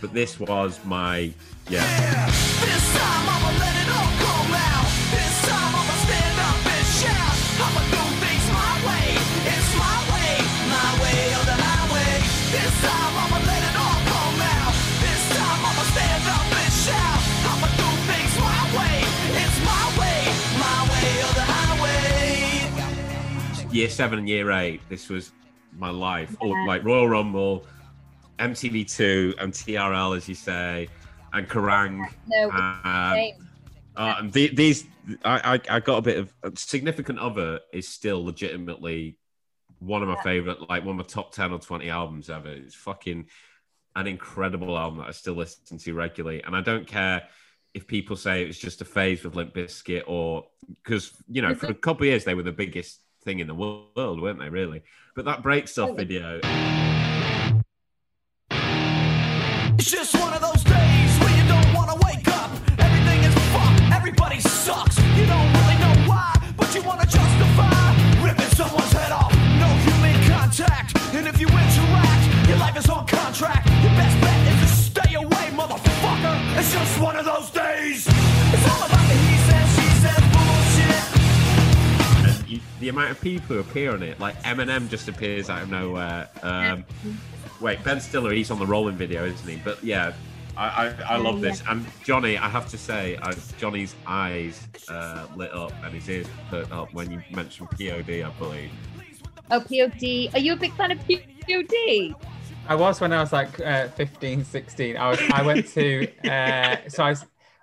[0.02, 1.32] But this was my
[1.70, 2.30] yeah.
[2.62, 2.96] This
[23.76, 25.34] Year 7 and year 8 this was
[25.78, 26.34] my life.
[26.40, 27.66] All, like Royal Rumble,
[28.40, 30.88] MTV2 and TRL as you say
[31.34, 32.08] and Kerrang.
[32.28, 33.48] No, Um, same.
[33.98, 34.86] Uh, and the, these,
[35.26, 39.18] I, I, I got a bit of a significant other is still legitimately
[39.86, 42.50] one of my favorite, like one of my top ten or twenty albums ever.
[42.50, 43.28] It's fucking
[43.96, 47.24] an incredible album that I still listen to regularly, and I don't care
[47.74, 50.46] if people say it was just a phase with Limp Bizkit or
[50.84, 53.54] because you know for a couple of years they were the biggest thing in the
[53.54, 54.50] world, weren't they?
[54.50, 54.82] Really,
[55.16, 56.40] but that break stuff video.
[59.78, 62.50] It's just one of those days where you don't wanna wake up.
[62.80, 64.98] Everything is fucked, everybody sucks.
[64.98, 69.35] You don't really know why, but you wanna justify ripping someone's head off.
[71.16, 73.70] And if you interact, your life is on contract.
[73.70, 76.60] Your best bet is to stay away, motherfucker.
[76.60, 78.06] It's just one of those days.
[78.06, 81.06] It's all about the he said, she said bullshit.
[82.42, 85.62] and you, the amount of people who appear on it, like Eminem just appears out
[85.64, 86.28] of nowhere.
[86.44, 86.84] Um,
[87.62, 89.56] wait, Ben Stiller, he's on the rolling video, isn't he?
[89.64, 90.12] But yeah,
[90.58, 91.64] I, I, I love this.
[91.70, 96.28] And Johnny, I have to say, I, Johnny's eyes uh, lit up and his ears
[96.50, 98.70] perked up when you mentioned POD, I believe.
[99.52, 100.34] Oh, POD.
[100.34, 102.16] Are you a big fan of POD?
[102.68, 104.98] I was when I was like uh, 15, 16.
[104.98, 105.20] I was.
[105.32, 106.08] I went to.
[106.30, 107.04] Uh, so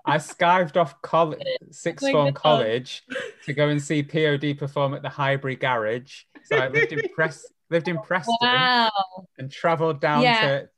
[0.05, 1.41] i skived off college,
[1.71, 2.35] sixth Oh form God.
[2.35, 3.03] college,
[3.45, 6.23] to go and see POD perform at the Highbury Garage.
[6.45, 8.91] So I lived in Press, lived in Preston, Wow.
[9.39, 10.41] and travelled down Yeah.
[10.41, 10.69] to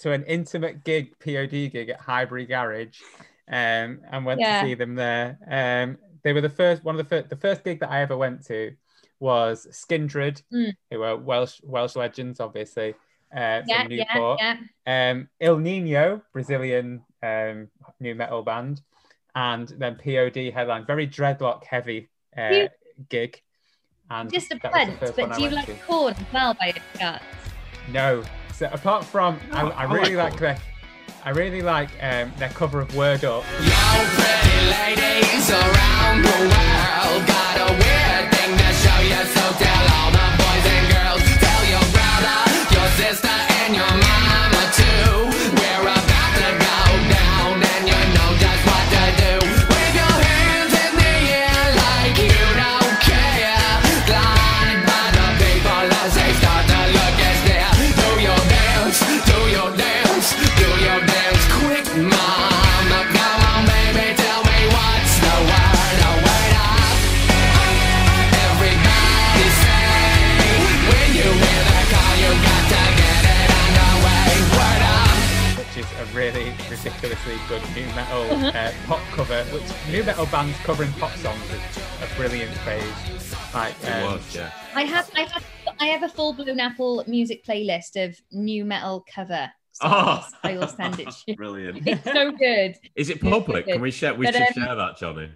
[0.00, 3.00] to an intimate gig, POD gig at Highbury Garage,
[3.48, 4.60] um, and went Yeah.
[4.62, 5.38] to see them there.
[5.48, 7.28] Um, they were the first one of the first.
[7.30, 8.74] The first gig that I ever went to
[9.28, 10.72] was Skindred, Mm.
[10.90, 12.94] who were Welsh Welsh legends, obviously.
[13.34, 14.56] Uh, Yeah, from Newport yeah.
[15.10, 17.68] um, Ill Niño, Brazilian um,
[18.00, 18.80] nu metal band,
[19.34, 22.08] and then POD headline, very dreadlock heavy
[22.38, 22.68] uh, You-
[23.08, 23.40] gig.
[24.10, 25.74] And Just a that punt, but do you like to.
[25.86, 27.24] Korn as well by its guts?
[27.90, 28.22] No,
[28.52, 30.58] so apart from, I, Oh, I I really like like their,
[31.24, 33.42] I really like um, their cover of Word Up.
[33.44, 33.70] pretty
[77.60, 82.16] good nu metal uh, pop cover, which nu metal bands covering pop songs is a
[82.16, 83.34] brilliant phase.
[83.54, 84.50] Like, It um, was, yeah.
[84.74, 85.44] I have, I have,
[85.78, 89.50] I have a full blown Apple Music playlist of nu metal cover.
[89.72, 90.24] Songs.
[90.34, 90.38] Oh.
[90.42, 91.36] I will send it to you.
[91.36, 91.86] Brilliant.
[91.86, 92.76] It's so good.
[92.96, 93.66] Is it public?
[93.66, 94.14] Can we share?
[94.14, 95.30] We But, should um, share that, Johnny.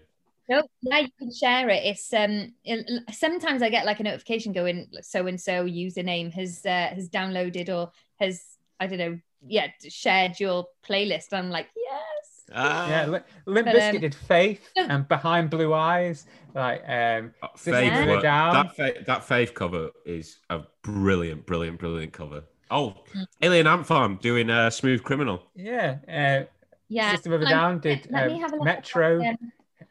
[0.49, 1.85] No, yeah, you can share it.
[1.85, 2.53] It's um.
[2.64, 7.09] it- sometimes I get like a notification going, so and so username has uh, has
[7.11, 8.43] downloaded or has
[8.81, 11.32] I don't know, yeah, shared your playlist.
[11.32, 12.45] I'm like, yes.
[12.55, 16.26] Ah, yeah, Li- Limp But, Bizkit um, did Faith and Behind Blue Eyes.
[16.55, 18.07] Like, um, Faith Yeah.
[18.07, 18.55] work- Down.
[18.55, 22.45] that Faith, that Faith cover is a brilliant, brilliant, brilliant cover.
[22.70, 23.26] Oh, Mm.
[23.43, 25.43] Alien Ant Farm doing uh, Smooth Criminal.
[25.55, 26.45] yeah, uh,
[26.89, 27.11] Yeah.
[27.12, 29.22] System of a I'm- Down did let me um, have a Metro.
[29.22, 29.36] um,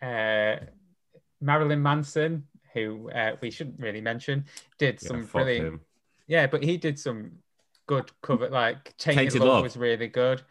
[0.01, 0.55] uh,
[1.41, 4.45] Marilyn Manson, who uh, we shouldn't really mention,
[4.79, 5.65] did Yeah, some fuck brilliant.
[5.67, 5.81] him.
[6.27, 7.31] Yeah, but he did some
[7.88, 8.49] good cover.
[8.49, 9.63] Like Tainted, Tainted Love, Love.
[9.63, 10.43] was really good.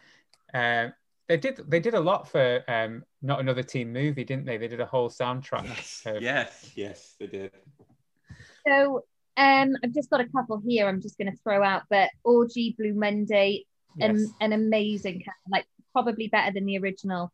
[0.52, 0.92] Um,
[1.28, 4.56] they did they did a lot for um, not another teen movie, didn't they?
[4.56, 6.06] They did a whole soundtrack.
[6.16, 7.52] of- yes, yes, they did.
[8.66, 9.04] So
[9.36, 10.88] um, I've just got a couple here.
[10.88, 13.64] I'm just going to throw out, but Orgy, Blue Monday,
[14.00, 14.28] an, yes.
[14.40, 17.32] an amazing, like probably better than the original.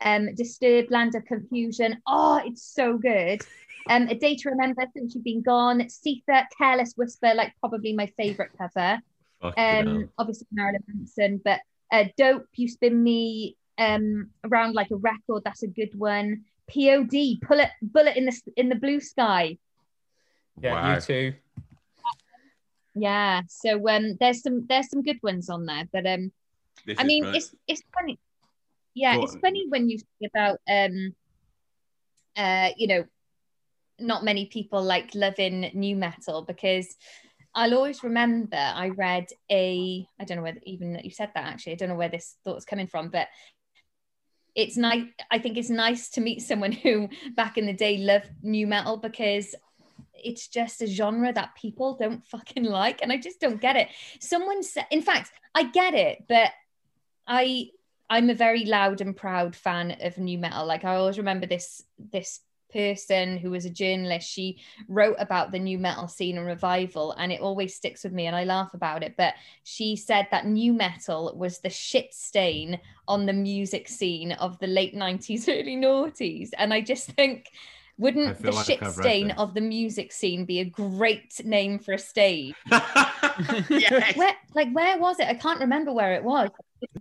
[0.00, 2.00] Um, Disturbed, Land of Confusion.
[2.06, 3.42] Oh, it's so good.
[3.88, 5.80] Um, A Day to Remember Since You've Been Gone.
[5.80, 9.00] Seether, Careless Whisper, like probably my favorite cover.
[9.42, 9.88] Fucking hell.
[9.88, 11.60] Um, obviously Marilyn Manson, but
[11.92, 15.42] uh, Dope, You Spin Me, um, Around Like a Record.
[15.44, 16.44] That's a good one.
[16.68, 19.58] Pod, Bullet, Bullet in the in the Blue Sky.
[20.60, 20.96] yeah, wow.
[20.96, 21.34] U2.
[22.94, 26.32] Yeah, so um, there's some there's some good ones on there, but um,
[26.86, 27.44] This I mean, brilliant.
[27.44, 28.18] it's it's funny.
[28.94, 29.40] Yeah, Go it's on.
[29.40, 31.14] funny when you think about um,
[32.36, 33.04] uh, you know,
[33.98, 36.94] not many people like loving nu metal because
[37.54, 41.44] I'll always remember I read a I don't know whether even that you said that
[41.44, 43.28] actually I don't know where this thought was coming from, but
[44.54, 45.04] it's nice.
[45.30, 48.96] I think it's nice to meet someone who back in the day loved nu metal
[48.96, 49.54] because
[50.22, 53.88] it's just a genre that people don't fucking like and i just don't get it
[54.20, 56.50] someone said in fact i get it but
[57.26, 57.68] i
[58.08, 61.82] i'm a very loud and proud fan of nu metal like i always remember this
[62.12, 62.40] this
[62.72, 64.58] person who was a journalist she
[64.88, 68.36] wrote about the nu metal scene and revival and it always sticks with me and
[68.36, 73.26] i laugh about it but she said that nu metal was the shit stain on
[73.26, 77.50] the music scene of the late 90s early noughties and i just think
[78.00, 81.98] wouldn't the like shit stain of the music scene be a great name for a
[81.98, 82.54] stage?
[83.68, 84.16] yes.
[84.16, 85.26] Where, like, where was it?
[85.26, 86.48] I can't remember where it was.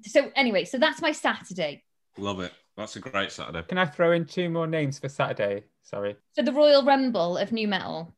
[0.06, 1.86] So, anyway, so that's my Saturday.
[2.18, 2.52] Love it.
[2.80, 3.62] That's a great Saturday.
[3.68, 5.66] Can I throw in two more names for Saturday?
[5.84, 6.16] Sorry.
[6.32, 8.16] So, the Royal Rumble of Nu Metal.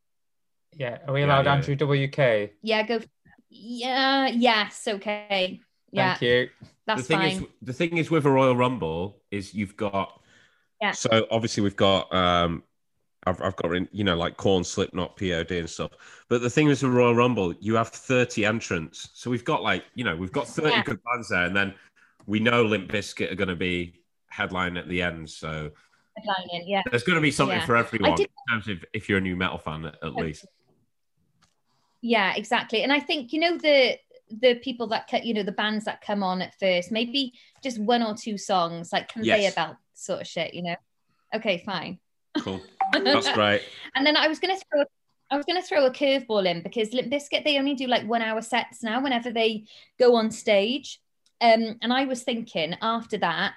[0.73, 2.51] Yeah, are we Yeah, allowed yeah, Andrew WK?
[2.61, 2.99] Yeah, go.
[3.49, 5.59] Yeah, yes, okay.
[5.91, 6.49] Yeah, Thank you.
[6.85, 7.31] that's the thing fine.
[7.31, 10.21] is, the thing is with a Royal Rumble is you've got.
[10.79, 10.91] Yeah.
[10.91, 12.63] So obviously we've got um,
[13.25, 15.91] I've I've got you know like Korn, Slipknot, POD and stuff.
[16.29, 19.83] But the thing is with Royal Rumble, you have thirty entrants, so we've got like
[19.95, 20.83] you know we've got thirty Yeah.
[20.83, 21.73] good bands there, and then
[22.27, 24.00] we know Limp Bizkit are going to be
[24.31, 25.29] headline at the end.
[25.29, 25.71] So
[26.65, 26.81] yeah.
[26.89, 27.65] there's going to be something Yeah.
[27.65, 30.45] for everyone did- in terms of if you're a nu metal fan at, least.
[32.01, 32.83] Yeah, exactly.
[32.83, 33.97] And I think you know the
[34.39, 37.77] the people that cut, you know, the bands that come on at first, maybe just
[37.77, 39.55] one or two songs, like conveyor Yes.
[39.55, 40.75] belt sort of shit, you know.
[41.35, 41.99] Okay, fine.
[42.39, 42.61] Cool.
[42.93, 43.61] That's great.
[43.93, 44.83] And then I was gonna throw
[45.29, 48.21] I was gonna throw a curveball in because Limp Bizkit they only do like one
[48.21, 49.65] hour sets now whenever they
[49.99, 50.99] go on stage.
[51.39, 53.53] Um, and I was thinking after that,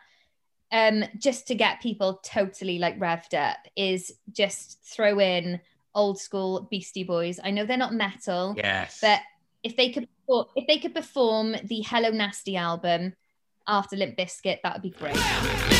[0.73, 5.61] um, just to get people totally like revved up, is just throw in
[5.95, 7.39] old school Beastie Boys.
[7.43, 8.99] I know they're not metal, Yes.
[9.01, 9.21] but
[9.62, 10.09] if they could
[10.57, 13.15] if they could perform the Hello Nasty album
[13.67, 15.74] after Limp Bizkit, that would be great.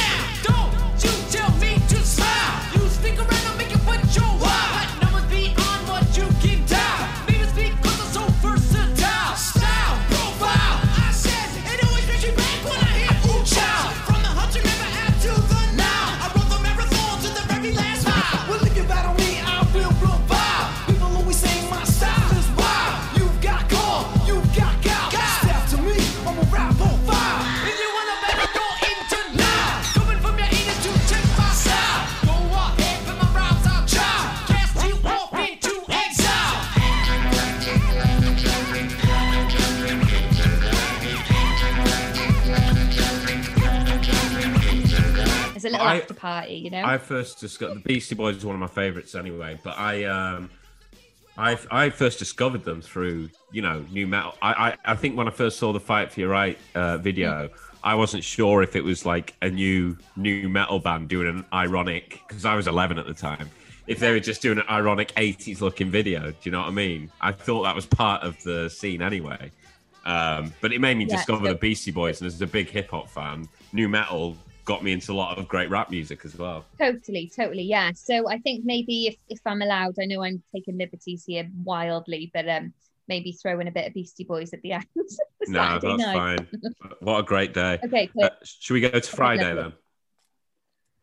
[46.35, 46.83] Party, you know.
[46.85, 50.51] I first discovered the Beastie Boys is one of my favorites anyway, but I um
[51.37, 54.35] I I first discovered them through you know nu metal.
[54.43, 54.53] I
[54.85, 57.51] I, I think when I first saw the Fight for Your Right uh, video,
[57.83, 62.21] I wasn't sure if it was like a new nu metal band doing an ironic
[62.27, 63.49] because I was 11 at the time.
[63.87, 66.71] If they were just doing an ironic 80s looking video, do you know what I
[66.71, 67.11] mean?
[67.21, 69.51] I thought that was part of the scene anyway.
[70.07, 72.69] Um, but it made me Yeah, discover so- the Beastie Boys, and as a big
[72.71, 76.37] hip hop fan, nu metal got me into a lot of great rap music as
[76.37, 76.65] well.
[76.79, 77.93] Totally, totally, yeah.
[77.95, 82.31] So I think maybe if, if I'm allowed, I know I'm taking liberties here wildly,
[82.33, 82.73] but um,
[83.09, 84.87] maybe throw in a bit of Beastie Boys at the end.
[85.47, 86.39] No, Saturday that's night.
[86.39, 86.75] fine.
[87.01, 87.79] What a great day.
[87.85, 89.63] Okay, Uh, should we go to Friday lovely.
[89.63, 89.73] then?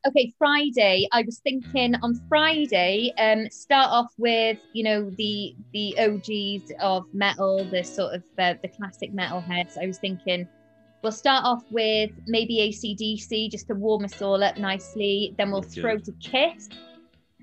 [0.08, 0.34] okay.
[0.40, 1.08] Friday.
[1.12, 7.06] I was thinking on Friday, um, start off with you know the the OGs of
[7.14, 9.78] metal, the sort of uh, the classic metal heads.
[9.80, 10.48] I was thinking.
[11.02, 15.34] We'll start off with maybe ACDC just to warm us all up nicely.
[15.38, 15.74] Then we'll Good.
[15.74, 16.70] throw to Kiss.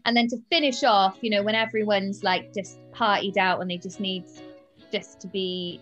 [0.04, 3.76] And then to finish off, you know, when everyone's like just partied out and they
[3.76, 4.24] just need
[4.92, 5.80] just to be,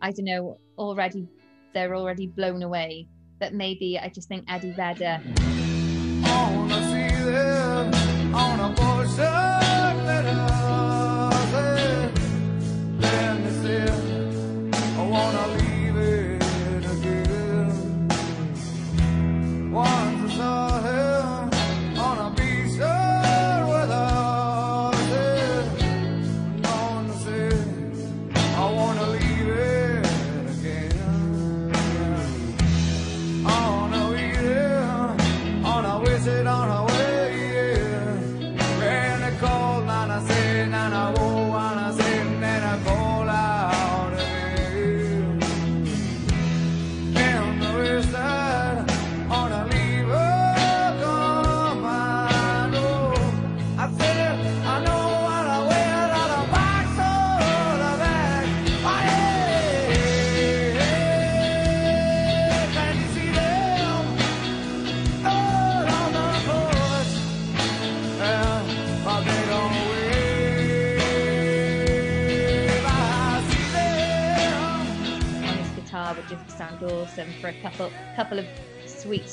[0.00, 1.26] I don't know, already,
[1.74, 3.08] they're already blown away.
[3.40, 5.20] But maybe I just think Eddie Vedder.
[14.96, 15.49] I wanna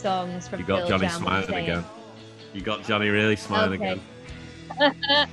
[0.02, 1.64] songs from You got Pearl Johnny Jam, smiling saying.
[1.70, 1.84] again.
[2.54, 4.02] You got Johnny really smiling Okay.
[4.80, 4.96] again.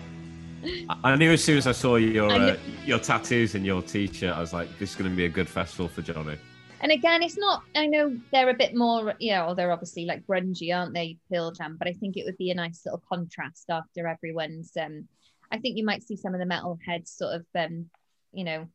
[0.89, 4.35] I- I knew as soon as I saw your uh, your tattoos and your t-shirt,
[4.35, 6.39] I was like, "This is going to be a good festival for Johnny."
[6.81, 7.63] And again, it's not.
[7.75, 11.51] I know they're a bit more, you know, they're obviously like grungy, aren't they, Pearl
[11.53, 11.77] Jam?
[11.79, 14.73] But I think it would be a nice little contrast after everyone's.
[14.77, 15.07] um
[15.53, 17.91] I think you might see some of the metal heads sort of, um
[18.33, 18.67] you know,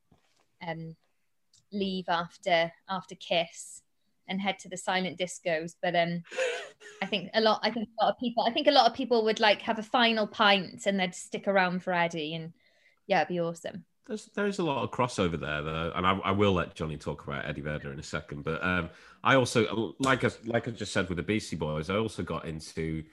[0.67, 0.95] um
[1.71, 3.81] leave after after Kiss
[4.29, 5.73] and head to the silent discos.
[5.81, 6.23] But um
[7.01, 7.61] I think a lot.
[7.63, 8.43] I think a lot of people.
[8.43, 11.47] I think a lot of people would like have a final pint and they'd stick
[11.47, 12.53] around for Eddie, and
[13.07, 13.85] yeah, it'd be awesome.
[14.05, 17.23] There's there's a lot of crossover there, though, and I, I will let Johnny talk
[17.25, 18.43] about Eddie Vedder in a second.
[18.43, 18.89] But um,
[19.23, 22.45] I also like I, like I just said with the Beastie Boys, I also got
[22.45, 23.03] into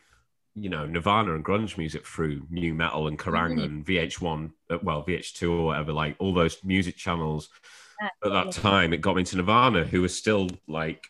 [0.55, 3.65] you know Nirvana and grunge music through nu metal and Kerrang Mhm.
[3.65, 7.51] and VH1, uh, well VH2 or whatever, like all those music channels.
[8.03, 11.05] At that time, it got me into Nirvana, who was still like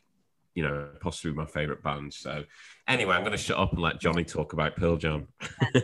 [0.54, 2.14] you know possibly my favorite band.
[2.14, 2.44] So
[2.88, 5.28] anyway, I'm going to shut up and let Johnny talk about Pearl Jam.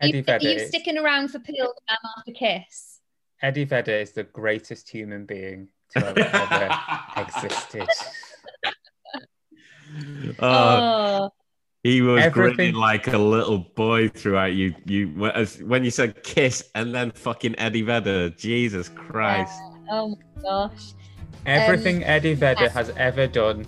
[0.00, 0.46] Eddie Vedder.
[0.46, 3.00] are you is- sticking around for Pearl Jam after Kiss?
[3.42, 6.78] Eddie Vedder is the greatest human being to have ever
[7.16, 7.88] existed.
[10.38, 11.30] Uh, oh,
[11.88, 14.74] He was Everything- grinning like a little boy throughout you.
[14.84, 15.08] You
[15.64, 18.28] when you said kiss and then fucking Eddie Vedder.
[18.30, 19.58] Jesus Christ!
[19.90, 20.92] oh my gosh.
[21.46, 22.74] Everything um, Eddie Vedder yes.
[22.74, 23.66] has ever done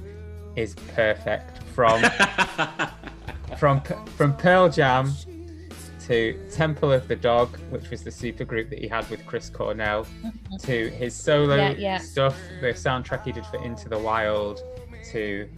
[0.54, 1.62] is perfect.
[1.74, 2.02] From
[3.58, 3.80] from
[4.16, 5.14] from Pearl Jam
[6.06, 10.04] to Temple of the Dog, which was the supergroup that he had with Chris Cornell,
[10.04, 10.56] mm-hmm.
[10.58, 11.98] to his solo Yeah, yeah.
[11.98, 14.60] stuff, the soundtrack he did for Into the Wild,
[15.12, 15.48] to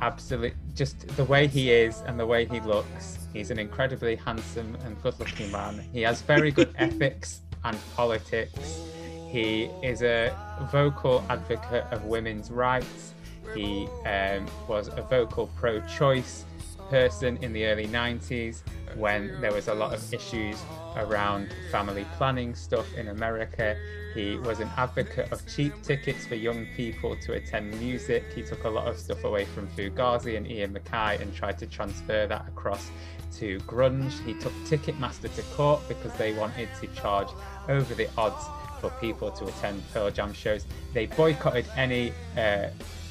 [0.00, 3.18] absolute just the way he is and the way he looks.
[3.32, 5.84] He's an incredibly handsome and good-looking man.
[5.92, 8.80] He has very good ethics and politics.
[9.28, 10.34] He is a
[10.72, 13.12] vocal advocate of women's rights.
[13.54, 16.44] He um, was a vocal pro-choice
[16.88, 18.62] person in the early 90s
[18.96, 20.56] when there was a lot of issues
[20.96, 23.76] around family planning stuff in America.
[24.14, 28.24] He was an advocate of cheap tickets for young people to attend music.
[28.34, 31.66] He took a lot of stuff away from Fugazi and Ian MacKaye and tried to
[31.66, 32.90] transfer that across
[33.36, 34.24] to grunge.
[34.24, 37.28] He took Ticketmaster to court because they wanted to charge
[37.68, 38.44] over the odds
[38.80, 40.66] for people to attend Pearl Jam shows.
[40.94, 42.68] They boycotted any uh,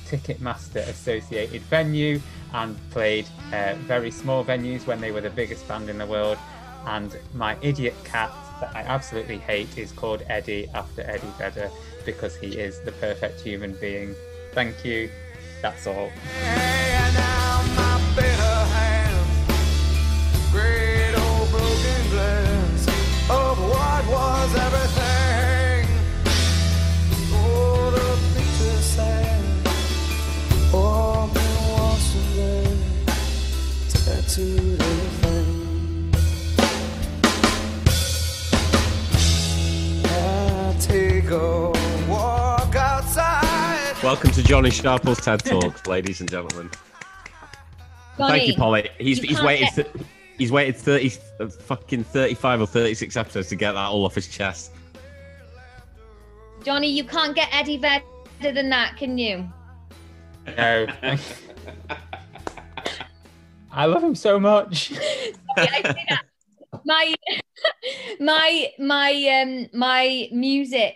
[0.07, 2.19] Ticketmaster associated venue
[2.53, 6.37] and played uh, very small venues when they were the biggest band in the world.
[6.85, 8.31] And my idiot cat
[8.61, 11.69] that I absolutely hate is called Eddie after Eddie Vedder
[12.05, 14.15] because he is the perfect human being
[14.57, 15.11] Thank you.
[15.61, 16.09] That's all.
[16.41, 17.17] And
[34.35, 36.11] there, tattooed everything.
[40.05, 41.71] I take a
[42.09, 43.95] walk outside.
[44.03, 46.69] Welcome to Johnny Sharple's TED Talk, ladies and gentlemen.
[48.17, 48.89] Thank you, Polly.
[48.97, 50.05] He's you he's waited get- th-
[50.37, 54.05] he's waited thirty uh, fucking thirty five or thirty six episodes to get that all
[54.05, 54.71] off his chest.
[56.63, 58.03] Johnny, you can't get Eddie better
[58.41, 59.47] than that, can you?
[60.57, 60.87] No.
[63.77, 64.91] I love him so much.
[66.83, 67.15] My
[68.19, 70.95] my my um my music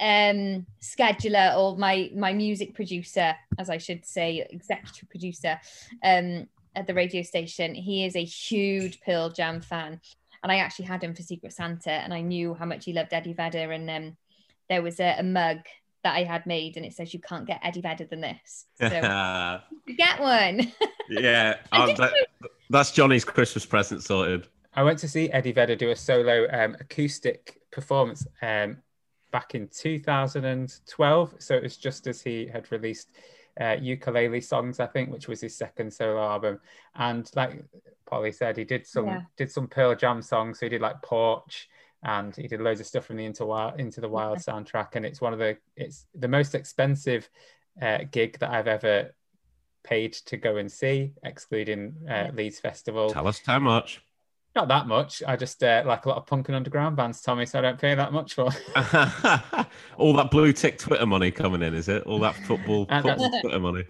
[0.00, 5.60] um scheduler or my my music producer, as I should say, executive producer
[6.04, 10.00] um at the radio station, he is a huge Pearl Jam fan.
[10.42, 13.12] And I actually had him for Secret Santa and I knew how much he loved
[13.12, 14.16] Eddie Vedder and um
[14.68, 15.58] there was a, a mug
[16.04, 18.66] that I had made and it says you can't get Eddie Vedder than this.
[18.78, 18.88] So
[19.96, 20.60] get one.
[20.80, 22.12] uh, that-
[22.70, 24.46] that's Johnny's Christmas present sorted.
[24.74, 28.76] I went to see Eddie Vedder do a solo um, acoustic performance um,
[29.32, 31.34] back in 2012.
[31.38, 33.08] So it was just as he had released
[33.60, 36.60] uh, Ukulele Songs, I think, which was his second solo album.
[36.94, 37.64] And like
[38.06, 39.20] Polly said, he did some Yeah.
[39.36, 40.60] did some Pearl Jam songs.
[40.60, 41.68] So he did like Porch,
[42.02, 44.94] and he did loads of stuff from the Into Wild, Into the Wild soundtrack.
[44.94, 47.28] And it's one of the it's the most expensive
[47.80, 49.14] uh, gig that I've ever
[49.84, 53.10] paid to go and see, excluding uh, Leeds Festival.
[53.10, 54.00] Tell us how much.
[54.54, 55.22] Not that much.
[55.26, 57.78] I just uh, like a lot of punk and underground bands, Tommy, so I don't
[57.78, 58.48] pay that much for.
[59.96, 62.02] all that blue tick Twitter money coming in, is it?
[62.04, 63.84] All that football, football Twitter money.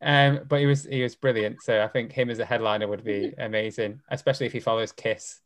[0.00, 1.62] um, but he was he was brilliant.
[1.62, 5.40] So I think him as a headliner would be amazing, especially if he follows Kiss.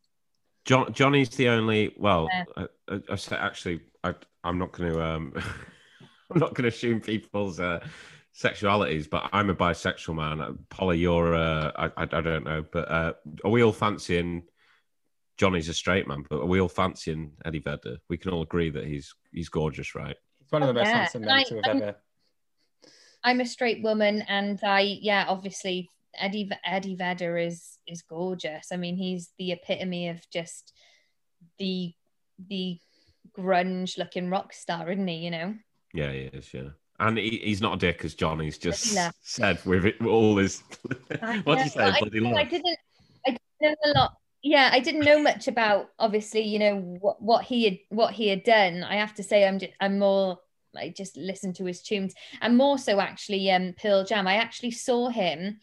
[0.67, 1.93] John Johnny's the only.
[1.97, 2.43] Well, Yeah.
[2.57, 4.13] I, I, I say actually, I,
[4.43, 5.03] I'm not going to.
[5.03, 5.33] Um,
[6.29, 7.79] I'm not going to assume people's uh,
[8.37, 10.41] sexualities, but I'm a bisexual man.
[10.41, 11.33] Uh, Polly, you're.
[11.33, 13.13] Uh, I, I I don't know, but uh,
[13.43, 14.43] are we all fancying?
[15.37, 17.97] Johnny's a straight man, but are we all fancying Eddie Vedder?
[18.09, 20.15] We can all agree that he's he's gorgeous, right?
[20.39, 21.95] He's one of the most Yeah, handsome men I- to have and- ever.
[23.23, 28.71] I'm a straight woman, and I, yeah, obviously Eddie Eddie Vedder is is gorgeous.
[28.71, 30.73] I mean, he's the epitome of just
[31.59, 31.93] the
[32.47, 32.79] the
[33.37, 35.15] grunge looking rock star, isn't he?
[35.17, 35.55] You know,
[35.93, 36.53] Yeah, he is.
[36.53, 40.63] Yeah, and he, he's not a dick, as Johnny's just said with it all his.
[40.83, 42.35] What do yeah, you say, I- I, didn't.
[42.37, 42.69] I didn't
[43.61, 44.13] know a lot.
[44.43, 48.27] Yeah, I didn't know much about obviously, you know, what what he had what he
[48.29, 48.83] had done.
[48.83, 50.39] I have to say, I'm just I'm more.
[50.75, 54.27] I just listened to his tunes, and more so actually, um, Pearl Jam.
[54.27, 55.59] I actually saw him,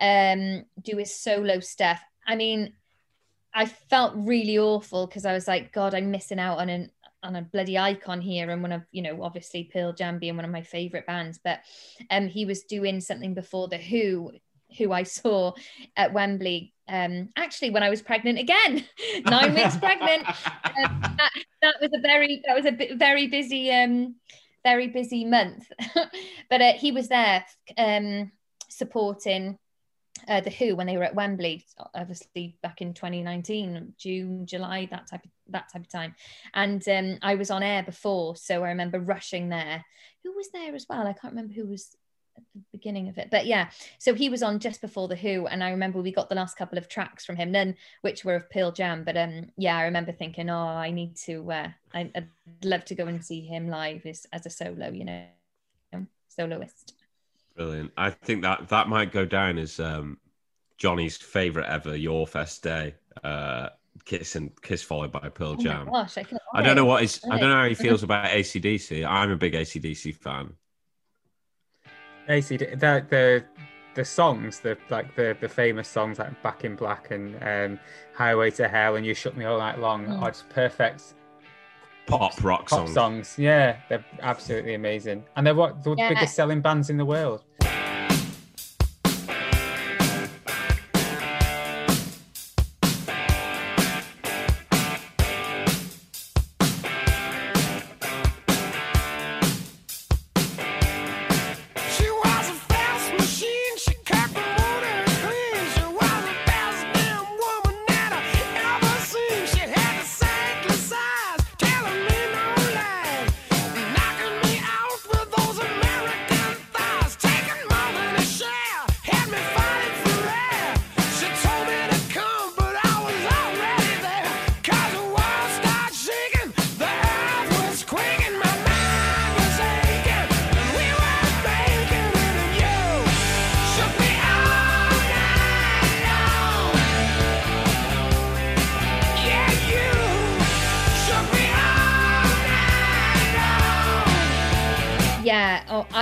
[0.00, 2.00] um, do his solo stuff.
[2.26, 2.72] I mean,
[3.54, 6.90] I felt really awful because I was like, God, I'm missing out on an
[7.22, 10.44] on a bloody icon here, and one of you know, obviously Pearl Jam being one
[10.44, 11.40] of my favorite bands.
[11.42, 11.60] But
[12.10, 14.32] um, he was doing something before the Who,
[14.78, 15.52] who I saw
[15.96, 16.74] at Wembley.
[16.88, 18.84] Um, actually, when I was pregnant again,
[19.24, 20.26] nine weeks pregnant.
[20.76, 21.30] Um, that,
[21.62, 24.16] that was a very that was a very busy um
[24.62, 25.66] very busy month
[26.50, 27.46] but uh, he was there
[27.78, 28.30] um
[28.68, 29.58] supporting
[30.28, 31.64] uh, the Who when they were at Wembley,
[31.94, 36.14] obviously back in 2019, June, July, that type of that type of time.
[36.54, 39.84] And um, I was on air before, so I remember rushing there.
[40.24, 41.06] Who was there as well?
[41.06, 41.96] I can't remember who was
[42.36, 43.70] at the beginning of it, but yeah.
[43.98, 46.56] So he was on just before the Who, and I remember we got the last
[46.56, 49.04] couple of tracks from him, then which were of Pearl Jam.
[49.04, 51.50] But um, yeah, I remember thinking, oh, I need to.
[51.50, 52.28] Uh, I'd
[52.64, 55.26] love to go and see him live as as a solo, you know,
[56.28, 56.95] soloist.
[57.56, 57.92] Brilliant.
[57.96, 60.18] I think that that might go down as um,
[60.78, 62.94] Johnny's favorite ever Your Fest Day.
[63.24, 63.70] Uh,
[64.04, 65.92] Kiss and Kiss followed by Pearl Oh Jam.
[65.92, 67.22] gosh, I, can I don't know what his.
[67.30, 69.04] I don't know how he feels about ACDC.
[69.06, 70.54] I'm a big ACDC fan.
[72.28, 73.44] AC, the the
[73.94, 77.80] the songs, the like the the famous songs like Back in Black and um,
[78.14, 80.22] Highway to Hell and You Shook Me All Night Long Mm.
[80.22, 81.14] are just perfect
[82.06, 82.88] Pop rock pop songs.
[82.88, 83.38] songs.
[83.38, 86.08] Yeah, they're absolutely amazing, and they're what the Yeah.
[86.08, 87.44] biggest selling bands in the world.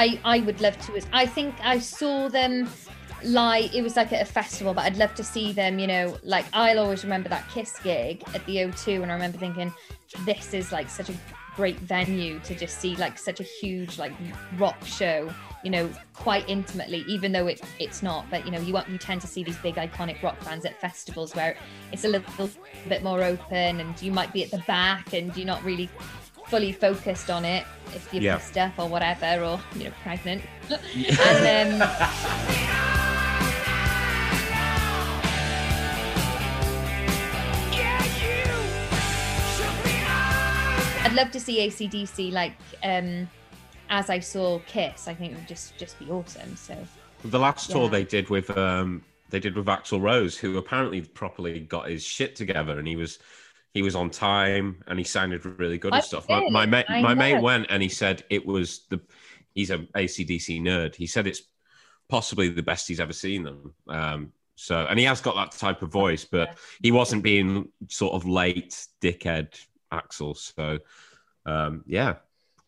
[0.04, 1.00] I I would love to.
[1.12, 2.68] I think I saw them
[3.22, 5.78] like It was like at a festival, but I'd love to see them.
[5.78, 9.38] You know, like I'll always remember that Kiss gig at the O2, and I remember
[9.38, 9.72] thinking,
[10.26, 11.14] this is like such a
[11.56, 14.12] great venue to just see like such a huge like
[14.58, 15.32] rock show.
[15.62, 18.28] You know, quite intimately, even though it it's not.
[18.30, 21.34] But you know, you you tend to see these big iconic rock bands at festivals
[21.34, 21.56] where
[21.92, 22.50] it's a little
[22.90, 25.88] bit more open, and you might be at the back, and you're not really
[26.46, 27.64] fully focused on it
[27.94, 28.36] if you're Yeah.
[28.36, 30.42] pissed up or whatever, or you know, pregnant.
[30.70, 31.88] and um,
[41.04, 43.28] I'd love to see ACDC like um
[43.90, 45.06] as I saw Kiss.
[45.06, 46.56] I think it would just just be awesome.
[46.56, 46.76] So
[47.24, 51.60] The last tour they did with um they did with Axl Rose, who apparently properly
[51.60, 53.18] got his shit together, and he was
[53.74, 56.28] he was on time and he sounded really good and stuff.
[56.28, 59.00] My did, my mate I my mate went and he said it was the
[59.52, 60.94] he's a ACDC nerd.
[60.94, 61.42] He said it's
[62.08, 63.74] possibly the best he's ever seen them.
[63.88, 68.14] Um, so and he has got that type of voice, but he wasn't being sort
[68.14, 69.58] of late dickhead
[69.92, 70.36] Axl.
[70.36, 70.78] So
[71.44, 72.14] um, yeah,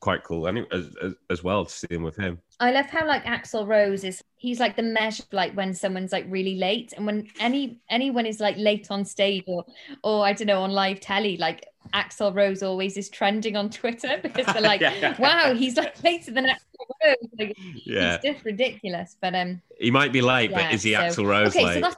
[0.00, 0.46] quite cool.
[0.46, 2.38] and as, as, as well to see him with him.
[2.60, 6.12] I love how like Axl Rose is he's like the measure of like when someone's
[6.12, 9.64] like really late and when any anyone is like late on stage or
[10.04, 14.18] or I don't know on live telly like Axl Rose always is trending on Twitter
[14.22, 15.16] because they're like Yeah.
[15.18, 19.90] wow he's like later than Axl Rose like Yeah, it's just ridiculous but um he
[19.90, 21.74] might be late, Yeah, but is he so- Axl Rose okay late?
[21.74, 21.96] so that's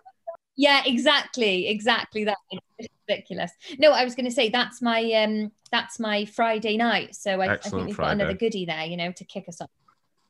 [0.56, 2.38] yeah exactly exactly that
[3.08, 7.40] ridiculous no I was going to say that's my um that's my Friday night so
[7.40, 8.38] I, I think we've got another Friday.
[8.38, 9.70] goodie there you know to kick us off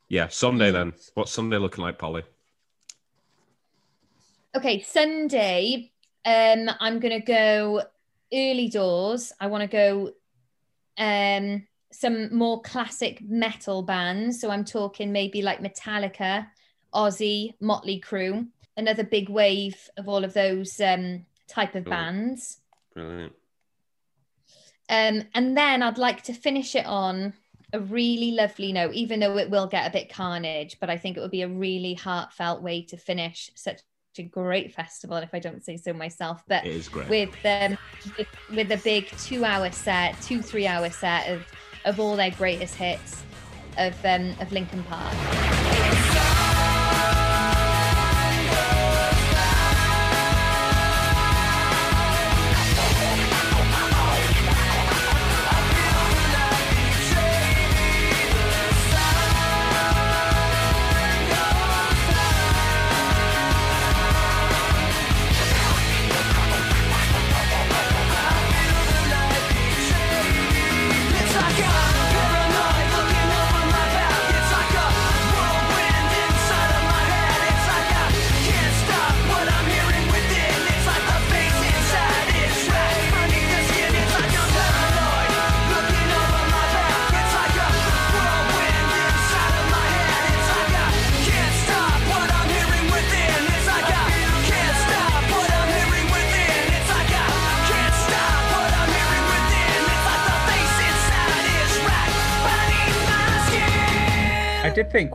[0.09, 0.95] Yeah, Sunday then.
[1.15, 2.23] What's Sunday looking like, Polly?
[4.57, 5.93] Okay, Sunday,
[6.25, 7.83] um, I'm gonna go
[8.33, 9.33] early doors.
[9.39, 10.13] I want to go
[10.97, 14.41] um some more classic metal bands.
[14.41, 16.47] So I'm talking maybe like Metallica,
[16.95, 21.91] Ozzy, Motley Crue, another big wave of all of those um type of Cool.
[21.91, 22.61] bands.
[23.07, 23.33] Brilliant.
[24.91, 27.35] Um, and then I'd like to finish it on
[27.73, 31.17] a really lovely note, even though it will get a bit carnage, but I think
[31.17, 33.81] it would be a really heartfelt way to finish such
[34.19, 36.43] a great festival, if I don't say so myself.
[36.49, 37.09] But It is great.
[37.09, 37.77] with um,
[38.17, 41.47] with, with a big two-hour set, two three-hour set of
[41.85, 43.23] of all their greatest hits
[43.77, 46.08] of um, of Linkin Park.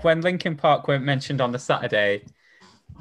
[0.03, 2.25] When Linkin Park weren't mentioned on the Saturday,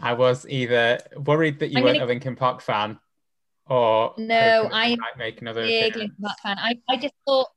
[0.00, 2.98] I was either worried that you I'm weren't gonna- a Linkin Park fan,
[3.68, 5.96] or No, I- might make another big.
[5.96, 6.58] Linkin Park fan.
[6.58, 7.48] I, I just thought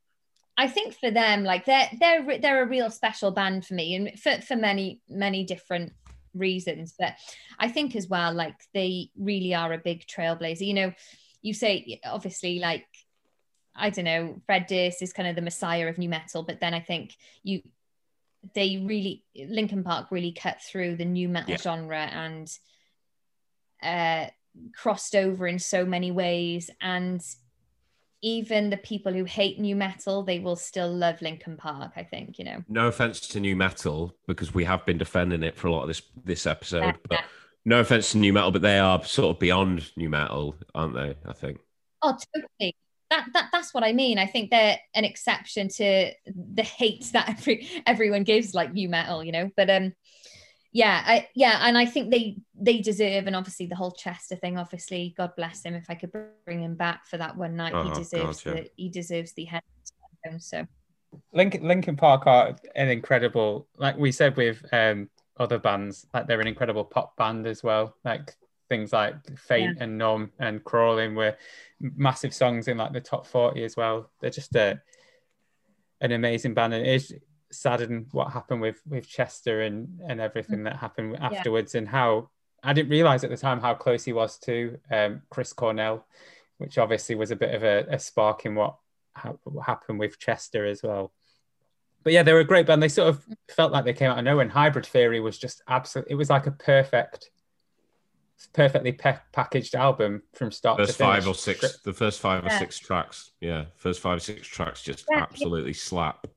[0.57, 4.19] I think for them, like they're they're they're a real special band for me, and
[4.19, 5.93] for for many many different
[6.33, 6.95] reasons.
[6.97, 7.15] But
[7.59, 10.65] I think as well, like they really are a big trailblazer.
[10.65, 10.93] You know,
[11.41, 12.85] you say obviously like
[13.75, 16.73] I don't know, Fred Durst is kind of the messiah of nu metal, but then
[16.73, 17.61] I think you
[18.53, 21.57] they really Linkin Park really cut through the nu metal Yeah.
[21.57, 22.49] genre and
[23.81, 24.27] uh
[24.73, 27.21] crossed over in so many ways and
[28.21, 32.39] even the people who hate nu metal they will still love Linkin Park I think
[32.39, 35.71] you know No offense to nu metal because we have been defending it for a
[35.71, 36.93] lot of this this episode, Yeah.
[37.09, 37.19] but
[37.65, 41.15] no offense to nu metal, but they are sort of beyond nu metal, aren't they?
[41.27, 41.59] I think.
[42.01, 42.75] oh totally
[43.09, 47.29] that, that that's what I mean I think they're an exception to the hate that
[47.29, 49.93] every everyone gives like nu metal you know but um
[50.71, 54.57] yeah I yeah and I think they they deserve and obviously the whole Chester thing
[54.57, 56.11] obviously God bless him if I could
[56.45, 58.53] bring him back for that one night Oh, he God, deserves yeah.
[58.53, 59.61] the he deserves the head
[60.39, 60.65] so
[61.33, 66.41] Linkin, Linkin Park are an incredible, like we said with um, other bands, like they're
[66.41, 67.95] an incredible pop band as well.
[68.03, 68.35] Like
[68.69, 71.35] things like Faint and Numb and Crawling were
[71.79, 74.09] massive songs in like the top 40 as well.
[74.19, 74.81] They're just a,
[76.01, 76.73] an amazing band.
[76.73, 77.11] And it's,
[77.51, 82.29] saddened what happened with with Chester and and everything that happened afterwards, and how
[82.65, 86.05] I didn't realize at the time how close he was to um, Chris Cornell,
[86.57, 88.75] which obviously was a bit of a, a spark in what,
[89.15, 91.13] ha- what happened with Chester as well.
[92.03, 92.81] But yeah, they were a great band.
[92.81, 94.43] They sort of felt like they came out of nowhere.
[94.43, 96.13] And Hybrid Theory was just absolutely.
[96.13, 97.29] It was like a perfect,
[98.53, 101.13] perfectly pe- packaged album from start First to finish.
[101.15, 104.81] five or six, the first five or six tracks, yeah, first five or six tracks
[104.81, 105.23] just Yeah, yeah.
[105.23, 106.27] absolutely slap.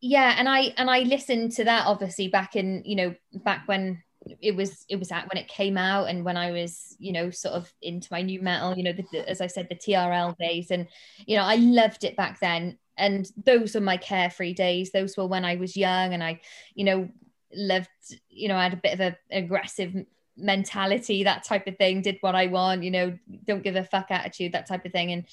[0.00, 4.02] yeah and i and i listened to that obviously back in you know back when
[4.40, 7.30] it was it was at when it came out and when i was you know
[7.30, 10.36] sort of into my nu metal you know the, the- as i said the trl
[10.38, 10.86] days and
[11.26, 15.26] you know i loved it back then and those were my carefree days those were
[15.26, 16.38] when i was young and i
[16.74, 17.08] you know
[17.54, 17.88] loved
[18.28, 19.94] you know i had a bit of a aggressive
[20.36, 24.10] mentality that type of thing did what i want you know don't give a fuck
[24.10, 25.24] attitude that type of thing and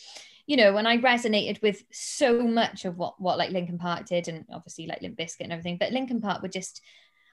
[0.46, 4.28] you know, and I resonated with so much of what what like Linkin Park did,
[4.28, 5.78] and obviously like Limp Bizkit and everything.
[5.78, 6.82] But Linkin Park were just,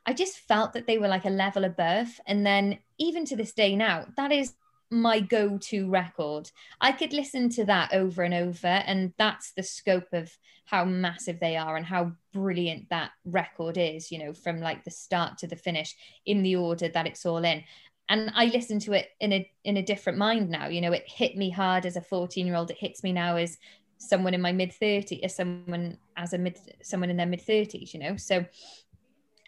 [0.07, 2.09] I just felt that they were like a level above.
[2.27, 4.55] And then even to this day now, that is
[4.91, 6.51] my go-to record.
[6.81, 10.31] I could listen to that over and over, and that's the scope of
[10.65, 14.11] how massive they are and how brilliant that record is.
[14.11, 15.95] You know, from like the start to the finish
[16.27, 17.65] in the order that it's all in
[18.11, 20.67] and I listen to it in a in a different mind now.
[20.67, 22.71] You know, it hit me hard as a 14 year old.
[22.71, 23.57] It hits me now as
[23.99, 27.95] someone in my mid 30s, as someone as a mid someone in their mid 30s.
[27.95, 28.45] You know, so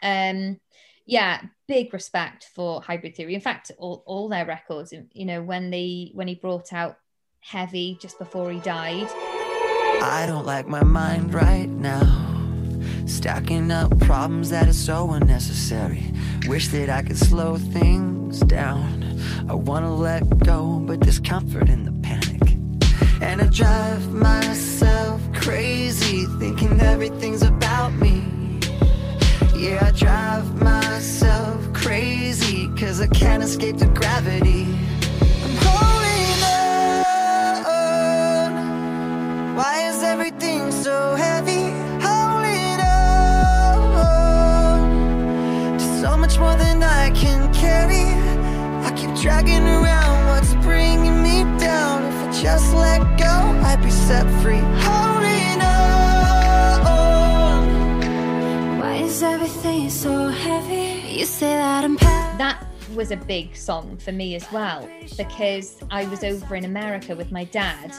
[0.00, 0.60] um,
[1.06, 3.34] yeah, big respect for Hybrid Theory.
[3.34, 4.92] In fact, all all their records.
[5.12, 6.98] You know, when they when he brought out
[7.40, 9.08] Heavy just before he died.
[10.00, 12.28] I don't like my mind right now.
[13.06, 16.12] Stacking up problems that are so unnecessary.
[16.46, 19.20] Wish that I could slow things down.
[19.48, 22.42] I wanna let go, but there's comfort in the panic.
[23.20, 28.31] And I drive myself crazy, thinking everything's about me.
[29.62, 34.66] Yeah, I drive myself crazy, cause I can't escape the gravity.
[35.44, 36.42] I'm holding
[37.70, 39.54] on.
[39.54, 41.70] Why is everything so heavy?
[42.02, 44.18] Holding on
[45.78, 48.16] to so much more than I can carry.
[48.84, 52.02] I keep dragging around what's bringing me down.
[52.02, 53.30] If I just let go,
[53.68, 54.64] I'd be set free.
[59.42, 61.18] Why is so heavy?
[61.18, 62.64] You say that I'm that
[62.94, 67.32] was a big song for me as well because I was over in America with
[67.32, 67.92] my dad,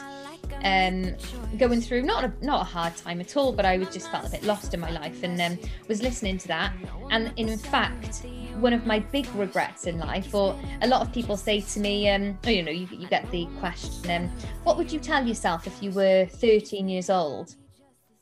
[0.62, 1.14] um,
[1.58, 4.26] going through not a not a hard time at all, but I was just felt
[4.26, 6.72] a bit lost in my life and um, was listening to that.
[7.10, 8.24] And in fact,
[8.58, 12.08] one of my big regrets in life, or a lot of people say to me,
[12.08, 14.30] um, oh, you know, you, you get the question, um,
[14.62, 17.54] what would you tell yourself if you were 13 years old?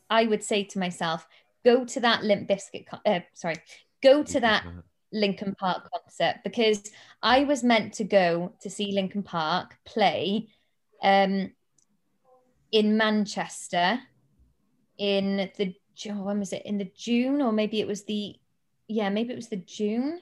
[0.09, 1.25] I would say to myself,
[1.63, 3.55] go to that Limp Bizkit, uh, sorry,
[4.01, 4.65] go to that
[5.13, 6.91] Linkin Park concert because
[7.21, 10.49] I was meant to go to see Linkin Park play
[11.01, 11.51] um,
[12.71, 13.99] in Manchester
[14.97, 15.75] in the
[16.09, 16.63] oh, when was it?
[16.65, 18.35] In the June or maybe it was the
[18.87, 20.19] yeah maybe it was the June.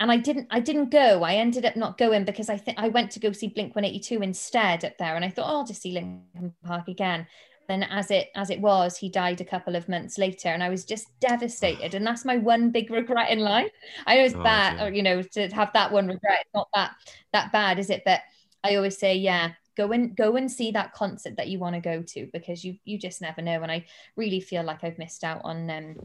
[0.00, 1.22] And I didn't I didn't go.
[1.22, 4.20] I ended up not going because I think I went to go see Blink 182
[4.20, 7.26] instead up there and I thought oh, I'll just see Linkin Park again
[7.72, 10.48] then as it as it was he died a couple of months later.
[10.48, 11.94] And I was just devastated.
[11.94, 13.70] And that's my one big regret in life.
[14.06, 16.68] I know it's Oh, bad or, you know to have that one regret it's not
[16.74, 16.92] that
[17.32, 18.02] that bad is it?
[18.04, 18.20] But
[18.64, 21.80] I always say yeah go and go and see that concert that you want to
[21.80, 23.62] go to because you you just never know.
[23.62, 25.96] And I really feel like I've missed out on um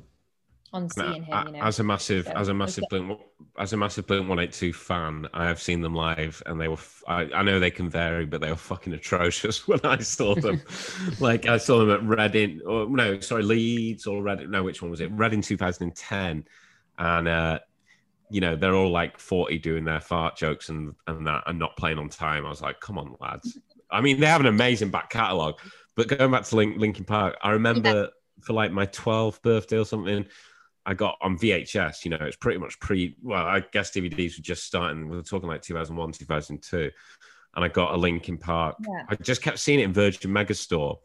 [0.73, 2.99] on seeing him you know as a massive, So, as a massive okay.
[2.99, 3.19] Blink,
[3.57, 6.67] as a massive Blink One Eight Two fan, I have seen them live, and they
[6.67, 6.77] were.
[7.07, 10.61] I, I know they can vary, but they were fucking atrocious when I saw them.
[11.19, 14.51] like I saw them at Reading, or no, sorry, Leeds or Reading.
[14.51, 15.11] No, which one was it?
[15.11, 16.45] Reading 2010,
[16.99, 17.59] and uh,
[18.29, 21.77] you know they're all like 40 doing their fart jokes and and that and not
[21.77, 22.45] playing on time.
[22.45, 23.57] I was like, come on, lads.
[23.89, 25.55] I mean, they have an amazing back catalogue,
[25.95, 28.09] but going back to Link, Linkin Park, I remember
[28.41, 30.25] for like my 12th birthday or something.
[30.87, 34.43] I got on VHS, you know, it's pretty much pre, well, I guess DVDs were
[34.43, 35.09] just starting.
[35.09, 36.89] We are talking like 2001, 2002.
[37.55, 38.77] And I got a Linkin Park.
[38.87, 39.03] Yeah.
[39.09, 40.97] I just kept seeing it in Virgin Megastore.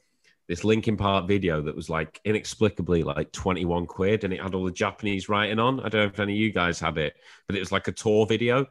[0.46, 4.64] This Linkin Park video that was like inexplicably like 21 quid and it had all
[4.64, 5.80] the Japanese writing on.
[5.80, 7.14] I don't know if any of you guys had it,
[7.48, 8.66] but it was like a tour video.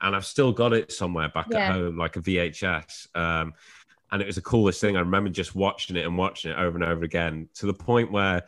[0.00, 1.68] And I've still got it somewhere back Yeah.
[1.68, 3.08] at home, like a VHS.
[3.14, 3.52] Um,
[4.10, 4.96] and it was the coolest thing.
[4.96, 8.10] I remember just watching it and watching it over and over again to the point
[8.10, 8.44] where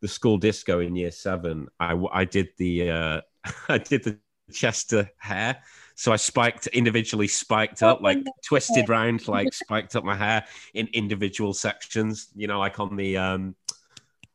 [0.00, 3.20] the school disco in year seven, I, I did the uh,
[3.68, 4.18] I did the
[4.52, 5.58] Chester hair.
[5.94, 10.44] So I spiked individually spiked up, like twisted round, like spiked up my hair
[10.74, 12.28] in individual sections.
[12.36, 13.56] You know, like on the um,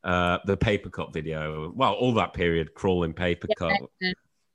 [0.04, 1.72] uh, the paper cut video.
[1.74, 3.72] Well, all that period, crawling paper cut.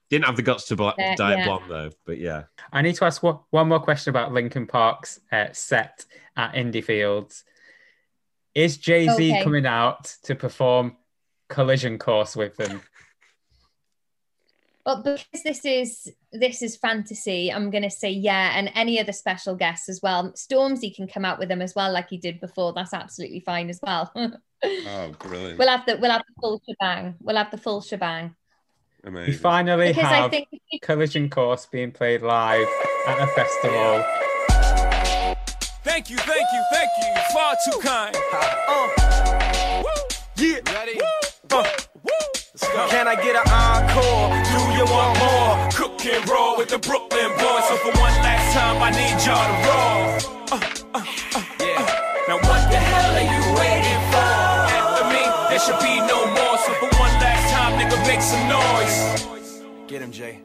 [0.09, 1.45] Didn't have the guts to bla- Yeah, dye yeah.
[1.45, 2.43] blonde though, but yeah.
[2.71, 6.05] I need to ask one, one more question about Linkin Park's uh, set
[6.35, 7.43] at Indie Fields.
[8.55, 9.43] Is Jay Z Okay.
[9.43, 10.97] coming out to perform
[11.49, 12.81] Collision Course with them?
[14.85, 19.55] Well, because this is this is fantasy, I'm gonna say yeah, and any other special
[19.55, 20.31] guests as well.
[20.31, 22.73] Stormzy can come out with them as well, like he did before.
[22.73, 24.11] That's absolutely fine as well.
[24.61, 25.57] Oh, brilliant!
[25.57, 27.15] we'll have the we'll have the full shebang.
[27.21, 28.35] We'll have the full shebang.
[29.05, 29.31] Amazing.
[29.31, 30.49] We finally Because I have think
[30.81, 32.67] Collision Course being played live
[33.07, 34.03] at a festival.
[35.85, 37.21] Thank you, thank you, thank you.
[37.33, 38.15] Far too kind.
[38.67, 39.83] Uh.
[40.35, 40.59] Yeah.
[40.73, 40.99] Ready?
[41.51, 41.63] Uh.
[42.89, 44.29] Can I get an encore?
[44.51, 45.69] Do you want more?
[45.71, 47.65] Cook and roll with the Brooklyn boys.
[47.67, 50.03] So for one last time, I need y'all to roll.
[50.51, 50.59] Uh,
[50.93, 51.03] uh,
[51.35, 52.25] uh, yeah.
[52.27, 54.29] Now what the hell are you waiting for?
[54.77, 56.57] After me, there should be no more.
[56.65, 59.63] So for one last time, nigga, make some noise.
[59.87, 60.41] Get him, Jay.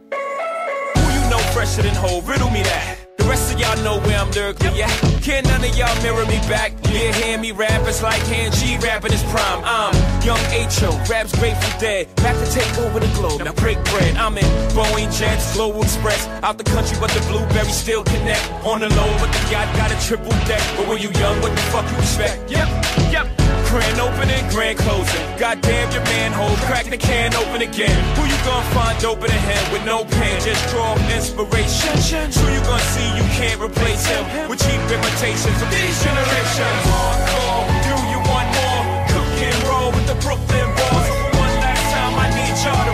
[1.54, 2.28] Fresher than Hov?
[2.28, 2.98] Riddle me that.
[3.16, 4.90] The rest of y'all know where I'm lyrically at.
[5.22, 6.72] Can none of y'all mirror me back?
[6.90, 9.62] Yeah, hear me rap, it's like hand G rapping his prime.
[9.64, 9.94] I'm
[10.26, 12.12] young H.O., raps Grateful Dead.
[12.16, 14.16] Back to take over the globe, now break bread.
[14.16, 14.44] I'm in
[14.74, 16.26] Boeing Jets, Global Express.
[16.42, 18.42] Out the country, but the blueberry still connect.
[18.66, 20.62] On the low, but the yacht got a triple deck.
[20.76, 22.50] But when you young, what the fuck you expect?
[22.50, 22.68] Yep,
[23.12, 23.43] yep.
[23.74, 25.26] Grand opening, grand closing.
[25.36, 27.90] Goddamn your manhole, crack the can open again.
[28.14, 30.40] Who you gonna find open a hand with no pen?
[30.46, 31.90] Just draw inspiration.
[32.38, 36.82] Who you gonna see you can't replace him with cheap imitations of these generations?
[36.86, 38.84] Hardcore, do you want more?
[39.10, 41.10] Cook and roll with the Brooklyn boys.
[41.34, 42.93] One last time, I need y'all to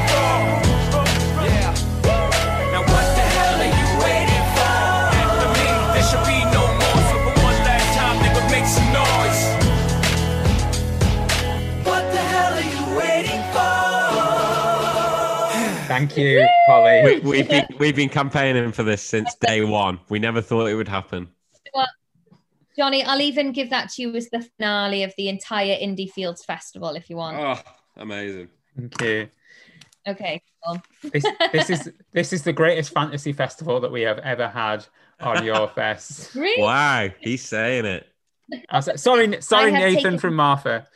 [16.00, 17.02] Thank you, Polly.
[17.04, 20.00] We, we've been we've been campaigning for this since day one.
[20.08, 21.28] We never thought it would happen.
[21.74, 21.88] Well,
[22.74, 26.42] Johnny, I'll even give that to you as the finale of the entire Indie Fields
[26.42, 27.36] Festival if you want.
[27.36, 27.60] Oh,
[27.98, 28.48] amazing!
[28.78, 29.28] Thank you.
[30.08, 30.80] Okay, cool.
[31.12, 34.86] This, this is this is the greatest fantasy festival that we have ever had
[35.20, 36.34] on your fest.
[36.34, 36.62] Really?
[36.62, 38.06] Wow, he's saying it.
[38.70, 40.86] I was sorry, sorry, I Nathan taken- from Martha.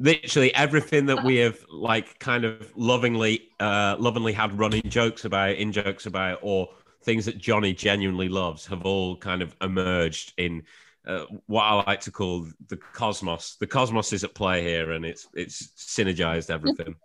[0.00, 5.56] Literally everything that we have like kind of lovingly, uh, lovingly had running jokes about,
[5.56, 6.70] in jokes about, or
[7.02, 10.62] things that Johnny genuinely loves have all kind of emerged in
[11.06, 13.56] uh, what I like to call the cosmos.
[13.56, 16.96] The cosmos is at play here, and it's it's synergized everything.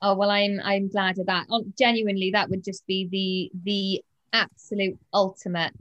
[0.00, 1.46] Oh well, I'm I'm glad of that.
[1.50, 5.72] Oh, genuinely, that would just be the the absolute ultimate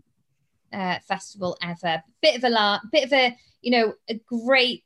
[0.73, 2.01] uh, festival ever.
[2.21, 4.83] Bit of a la- bit of a you know a great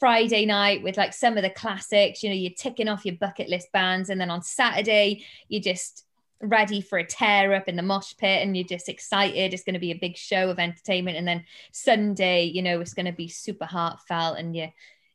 [0.00, 2.22] Friday night with like some of the classics.
[2.22, 6.04] You know, you're ticking off your bucket list bands, and then on Saturday you're just
[6.42, 9.54] ready for a tear up in the mosh pit, and you're just excited.
[9.54, 12.94] It's going to be a big show of entertainment, and then Sunday, you know, it's
[12.94, 14.68] going to be super heartfelt, and you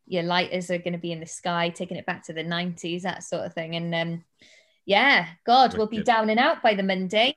[0.07, 3.01] your lighters are going to be in the sky, taking it back to the 90s,
[3.01, 3.75] that sort of thing.
[3.75, 4.23] And um,
[4.85, 7.35] yeah, God, we'll be down and out by the Monday.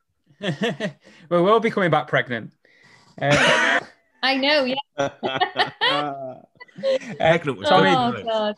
[0.40, 2.52] well, we'll be coming back pregnant.
[3.20, 3.80] Uh,
[4.22, 6.34] I know, yeah.
[7.16, 8.22] Pregnant was Tommy, Oh.
[8.24, 8.56] God.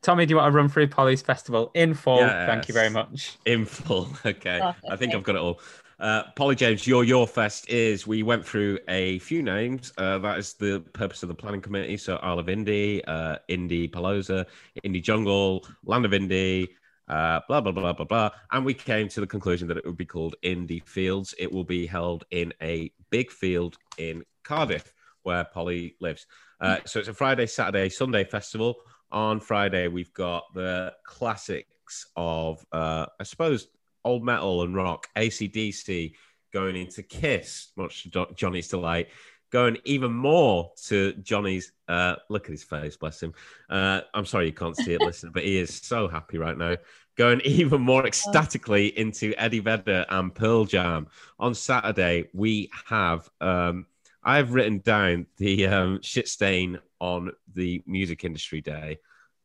[0.00, 2.18] Tommy, do you want to run through Polly's festival in full?
[2.18, 3.36] Thank you very much.
[3.46, 4.08] in full.
[4.24, 5.18] Okay, Oh, I think okay.
[5.18, 5.60] I've got it all.
[5.98, 8.06] Uh, Polly James, your your fest is.
[8.06, 9.92] We went through a few names.
[9.98, 11.96] Uh, that is the purpose of the planning committee.
[11.96, 14.46] So Isle of Indie, uh, Indie Palosa,
[14.84, 16.68] Indie Jungle, Land of Indie,
[17.08, 18.30] uh, blah blah blah blah blah.
[18.52, 21.34] And we came to the conclusion that it would be called Indie Fields.
[21.36, 24.94] It will be held in a big field in Cardiff,
[25.24, 26.28] where Polly lives.
[26.60, 28.76] Uh, so it's a Friday, Saturday, Sunday festival.
[29.10, 33.68] On Friday, we've got the classics of, uh, I suppose,
[34.04, 36.14] old metal and rock, ACDC,
[36.52, 39.08] going into Kiss, much to Johnny's delight,
[39.50, 43.32] going even more to Johnny's, uh, look at his face, bless him.
[43.70, 46.76] Uh, I'm sorry you can't see it, listen, but he is so happy right now.
[47.16, 51.08] Going even more ecstatically into Eddie Vedder and Pearl Jam.
[51.38, 53.86] On Saturday, we have um,
[54.28, 58.98] I've written down the um, shit stain on the music industry day,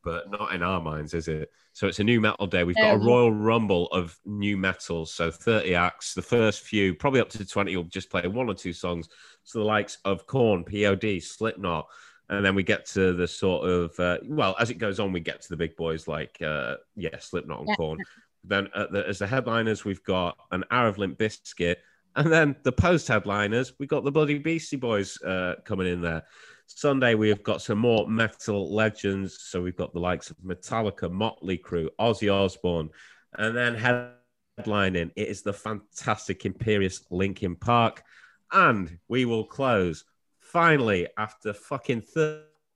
[0.03, 1.49] but not in our minds, is it?
[1.71, 2.65] So it's a nu metal day.
[2.65, 5.05] We've got a Um, royal rumble of nu metal.
[5.05, 6.13] So 30 acts.
[6.13, 9.07] The first few, probably up to 20, will just play one or two songs.
[9.43, 11.88] So the likes of Korn, POD, Slipknot.
[12.29, 15.21] And then we get to the sort of, uh, well, as it goes on, we
[15.21, 17.75] get to the big boys like, uh, yeah, Slipknot and Yeah.
[17.75, 17.99] Korn.
[18.43, 21.77] Then at the, as the headliners, we've got an hour of Limp Bizkit.
[22.16, 26.24] And then the post headliners, we got the bloody Beastie Boys uh, coming in there.
[26.68, 29.39] Sunday, we have got some more metal legends.
[29.41, 32.89] So we've got the likes of Metallica, Motley Crue, Ozzy Osbourne,
[33.38, 38.03] and then headlining it is the fantastic Imperious Linkin Park.
[38.51, 40.05] And we will close
[40.39, 42.03] finally after fucking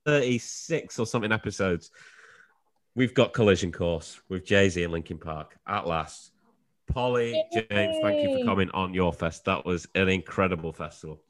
[0.04, 1.90] 36 or something episodes.
[2.94, 6.32] We've got Collision Course with Jay Z and Linkin Park at last.
[6.88, 9.44] Polly, James, thank you for coming on your fest.
[9.44, 11.20] That was an incredible festival.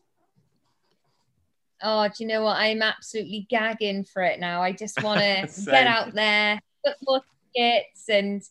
[1.82, 2.56] Oh, do you know what?
[2.56, 4.62] I'm absolutely gagging for it now.
[4.62, 7.20] I just want to get out there, book more
[7.54, 8.42] tickets, and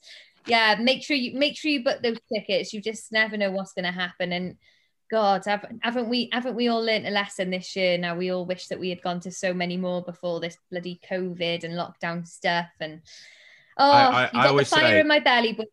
[0.45, 2.73] yeah, make sure you make sure you book those tickets.
[2.73, 4.31] You just never know what's going to happen.
[4.31, 4.55] And
[5.11, 7.97] God, haven't, haven't we haven't we all learnt a lesson this year?
[7.97, 10.99] Now we all wish that we had gone to so many more before this bloody
[11.09, 12.69] COVID and lockdown stuff.
[12.79, 13.01] And
[13.77, 15.67] oh, I- I- you I got the always fire say- in my belly, but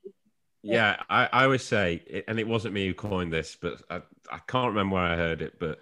[0.65, 3.97] Yeah, I, I always say, and it wasn't me who coined this, but I,
[4.31, 5.79] I can't remember where I heard it, but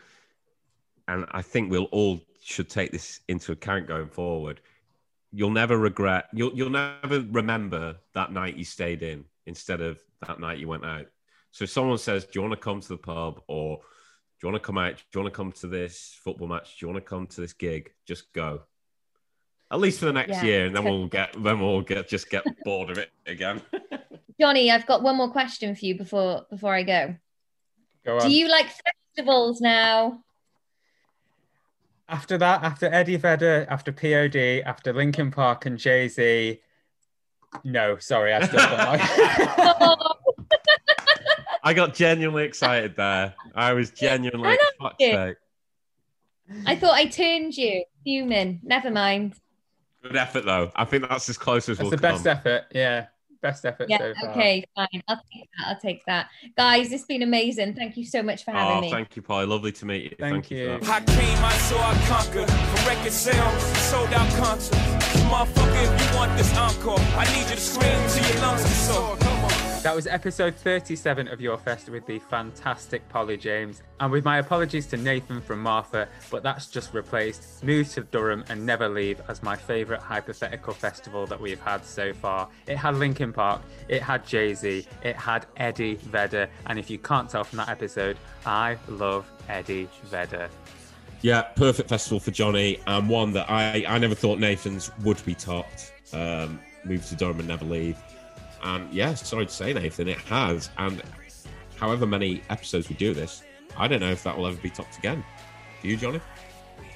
[1.09, 4.61] and I think we'll all should take this into account going forward.
[5.33, 6.27] You'll never regret.
[6.33, 10.85] You'll you'll never remember that night you stayed in instead of that night you went
[10.85, 11.07] out.
[11.53, 13.83] So if someone says, "Do you want to come to the pub?" or "Do
[14.47, 14.97] you want to come out?
[14.97, 16.79] Do you want to come to this football match?
[16.79, 18.63] Do you want to come to this gig?" Just go.
[19.71, 22.29] At least for the next Yeah, year, and then we'll get then we'll get just
[22.29, 23.63] get bored of it again.
[24.41, 27.17] Johnny, I've got one more question for you before before I go.
[28.05, 28.29] Go on.
[28.29, 28.67] Do you like
[29.15, 30.23] festivals now?
[32.09, 36.61] After that, after Eddie Vedder, after POD, after Linkin Park and Jay Z,
[37.65, 39.01] no, sorry, I still don't like.
[39.81, 40.15] Oh,
[41.65, 43.35] I got genuinely excited there.
[43.55, 45.13] I was genuinely I know fuck's you.
[45.13, 45.37] sake.
[46.67, 48.61] I thought I turned you human.
[48.63, 49.35] Never mind.
[50.03, 50.73] Good effort though.
[50.75, 52.65] I think that's as close as That's we'll the best effort.
[52.75, 53.07] Yeah,
[53.43, 54.31] best effort Yeah, so far.
[54.31, 55.03] okay, fine.
[55.09, 55.67] I'll take that.
[55.67, 56.29] I'll take that.
[56.57, 57.75] Guys, it's been amazing.
[57.75, 58.91] Thank you so much for having Oh, me.
[58.91, 59.47] thank you, Polly.
[59.47, 60.17] Lovely to meet you.
[60.19, 60.79] Thank for you.
[60.79, 60.89] that.
[60.89, 62.49] I came, I saw, I conquered.
[62.51, 64.71] From record sales, sold out concerts.
[65.29, 68.69] Motherfucker, if you want this encore, I need you to scream till your lungs are
[68.69, 69.32] sore.
[69.83, 73.83] That was episode 37 of Your Fest with the fantastic Polly James.
[73.99, 78.45] And with my apologies to Nathan from Martha, but that's just replaced Move to Durham
[78.49, 82.49] and Never Leave as my favourite hypothetical festival that we've had so far.
[82.69, 86.99] It had Linkin Park, it had Jay Z, it had Eddie Vedder, and if you
[86.99, 88.17] can't tell from that episode,
[88.47, 90.49] I love Eddie Vedder.
[91.23, 95.35] Yeah, perfect festival for Johnny, and one that I, I never thought Nathan's would be
[95.35, 95.93] topped.
[96.13, 97.97] Um, move to Durham and never leave.
[98.63, 100.71] And yeah, sorry to say, Nathan, it has.
[100.79, 101.03] And
[101.77, 103.43] however many episodes we do this,
[103.77, 105.25] I don't know if that will ever be topped again.
[105.81, 106.21] Do you, Johnny?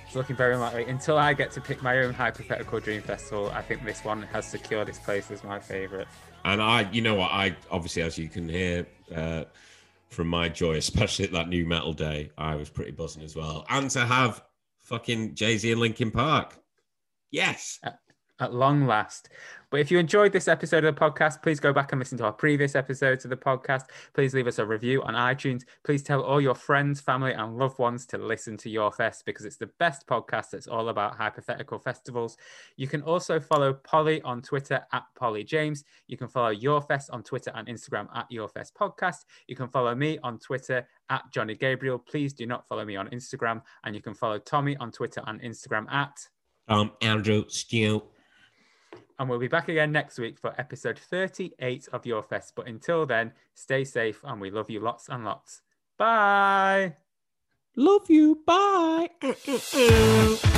[0.06, 0.84] It's looking very likely.
[0.84, 4.46] Until I get to pick my own hypothetical dream festival, I think this one has
[4.46, 6.06] secured its place as my favourite.
[6.44, 9.44] And I, you know what, I obviously, as you can hear uh,
[10.08, 13.66] from my joy, especially at that nu metal day, I was pretty buzzing as well.
[13.68, 14.44] And to have
[14.78, 16.56] fucking Jay Z and Linkin Park,
[17.32, 17.80] yes.
[18.38, 19.28] at long last.
[19.70, 22.24] But if you enjoyed this episode of the podcast, please go back and listen to
[22.24, 23.86] our previous episodes of the podcast.
[24.14, 25.62] Please leave us a review on iTunes.
[25.84, 29.44] Please tell all your friends, family, and loved ones to listen to Your Fest because
[29.44, 32.36] it's the best podcast that's all about hypothetical festivals.
[32.76, 35.82] You can also follow Polly on Twitter at Polly James.
[36.06, 39.24] You can follow Your Fest on Twitter and Instagram at Your Fest Podcast.
[39.48, 41.98] You can follow me on Twitter at Johnny Gabriel.
[41.98, 43.62] Please do not follow me on Instagram.
[43.84, 46.16] And you can follow Tommy on Twitter and Instagram at
[46.68, 48.02] Um, Andrew Stew.
[49.18, 52.54] And we'll be back again next week for episode 38 of Your Fest.
[52.54, 55.62] But until then, stay safe and we love you lots and lots.
[55.96, 56.96] Bye.
[57.76, 58.42] Love you.
[58.46, 59.10] Bye.